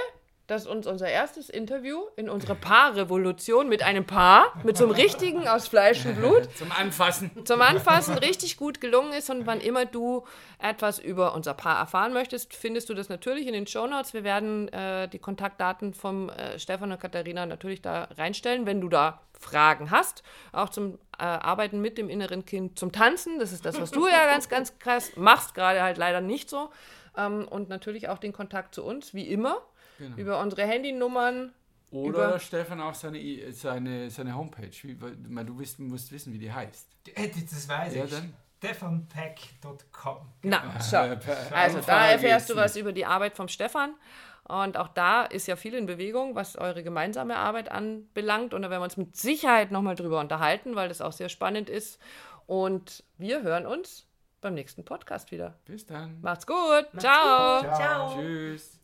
dass 0.46 0.66
uns 0.66 0.86
unser 0.86 1.08
erstes 1.08 1.48
Interview 1.48 2.00
in 2.16 2.28
unserer 2.28 2.54
Paarrevolution 2.54 3.68
mit 3.68 3.82
einem 3.82 4.04
Paar, 4.04 4.52
mit 4.64 4.76
so 4.76 4.84
einem 4.84 4.94
richtigen 4.94 5.46
aus 5.46 5.68
Fleisch 5.68 6.04
und 6.04 6.16
Blut. 6.16 6.48
zum 6.56 6.72
Anfassen. 6.72 7.30
Zum 7.44 7.62
Anfassen 7.62 8.18
richtig 8.18 8.56
gut 8.56 8.80
gelungen 8.80 9.12
ist. 9.12 9.30
Und 9.30 9.46
wann 9.46 9.60
immer 9.60 9.86
du 9.86 10.24
etwas 10.58 10.98
über 10.98 11.34
unser 11.34 11.54
Paar 11.54 11.78
erfahren 11.78 12.12
möchtest, 12.12 12.54
findest 12.54 12.88
du 12.88 12.94
das 12.94 13.08
natürlich 13.08 13.46
in 13.46 13.52
den 13.52 13.66
Show 13.66 13.86
Notes. 13.86 14.14
Wir 14.14 14.24
werden 14.24 14.68
äh, 14.68 15.08
die 15.08 15.18
Kontaktdaten 15.18 15.94
vom 15.94 16.28
äh, 16.28 16.58
Stefan 16.58 16.90
und 16.90 17.00
Katharina 17.00 17.46
natürlich 17.46 17.80
da 17.80 18.08
reinstellen, 18.16 18.66
wenn 18.66 18.80
du 18.80 18.88
da 18.88 19.20
Fragen 19.38 19.90
hast. 19.90 20.22
Auch 20.52 20.70
zum 20.70 20.98
äh, 21.18 21.22
Arbeiten 21.24 21.80
mit 21.80 21.98
dem 21.98 22.08
inneren 22.08 22.44
Kind, 22.44 22.78
zum 22.78 22.90
Tanzen. 22.90 23.38
Das 23.38 23.52
ist 23.52 23.64
das, 23.64 23.80
was 23.80 23.90
du 23.90 24.06
ja 24.08 24.26
ganz, 24.30 24.48
ganz 24.48 24.78
krass 24.78 25.12
machst, 25.16 25.54
gerade 25.54 25.82
halt 25.82 25.98
leider 25.98 26.20
nicht 26.20 26.50
so. 26.50 26.70
Ähm, 27.16 27.46
und 27.48 27.68
natürlich 27.68 28.08
auch 28.08 28.18
den 28.18 28.32
Kontakt 28.32 28.74
zu 28.74 28.84
uns, 28.84 29.14
wie 29.14 29.28
immer 29.28 29.62
Genau. 30.02 30.16
Über 30.16 30.40
unsere 30.40 30.66
Handynummern. 30.66 31.52
Oder 31.92 32.08
über 32.08 32.38
Stefan 32.40 32.80
auch 32.80 32.94
seine, 32.94 33.52
seine, 33.52 34.10
seine 34.10 34.34
Homepage. 34.34 34.70
Wie, 34.82 34.94
du 34.96 35.58
wisst, 35.58 35.78
musst 35.78 36.10
wissen, 36.10 36.32
wie 36.32 36.38
die 36.38 36.52
heißt. 36.52 36.88
Äh, 37.14 37.28
das 37.28 37.68
weiß 37.68 37.94
ja, 37.94 38.04
ich. 38.04 38.10
Dann? 38.10 38.34
stefanpeck.com. 38.62 40.18
Na, 40.42 40.62
schau. 40.80 41.16
Also 41.52 41.80
da 41.80 42.10
erfährst 42.10 42.48
du 42.48 42.56
was 42.56 42.76
über 42.76 42.92
die 42.92 43.04
Arbeit 43.04 43.36
vom 43.36 43.48
Stefan. 43.48 43.94
Und 44.44 44.76
auch 44.76 44.88
da 44.88 45.24
ist 45.24 45.46
ja 45.46 45.56
viel 45.56 45.74
in 45.74 45.86
Bewegung, 45.86 46.34
was 46.34 46.56
eure 46.56 46.82
gemeinsame 46.82 47.36
Arbeit 47.36 47.70
anbelangt. 47.70 48.54
Und 48.54 48.62
da 48.62 48.70
werden 48.70 48.80
wir 48.80 48.84
uns 48.84 48.96
mit 48.96 49.16
Sicherheit 49.16 49.70
nochmal 49.70 49.94
drüber 49.94 50.20
unterhalten, 50.20 50.76
weil 50.76 50.88
das 50.88 51.00
auch 51.00 51.12
sehr 51.12 51.28
spannend 51.28 51.70
ist. 51.70 52.00
Und 52.46 53.04
wir 53.18 53.42
hören 53.42 53.66
uns 53.66 54.06
beim 54.40 54.54
nächsten 54.54 54.84
Podcast 54.84 55.30
wieder. 55.30 55.54
Bis 55.64 55.86
dann. 55.86 56.20
Macht's 56.20 56.46
gut. 56.46 56.56
Macht's 56.92 57.00
Ciao. 57.00 57.62
Gut. 57.62 57.74
Ciao. 57.74 58.14
Tschüss. 58.16 58.81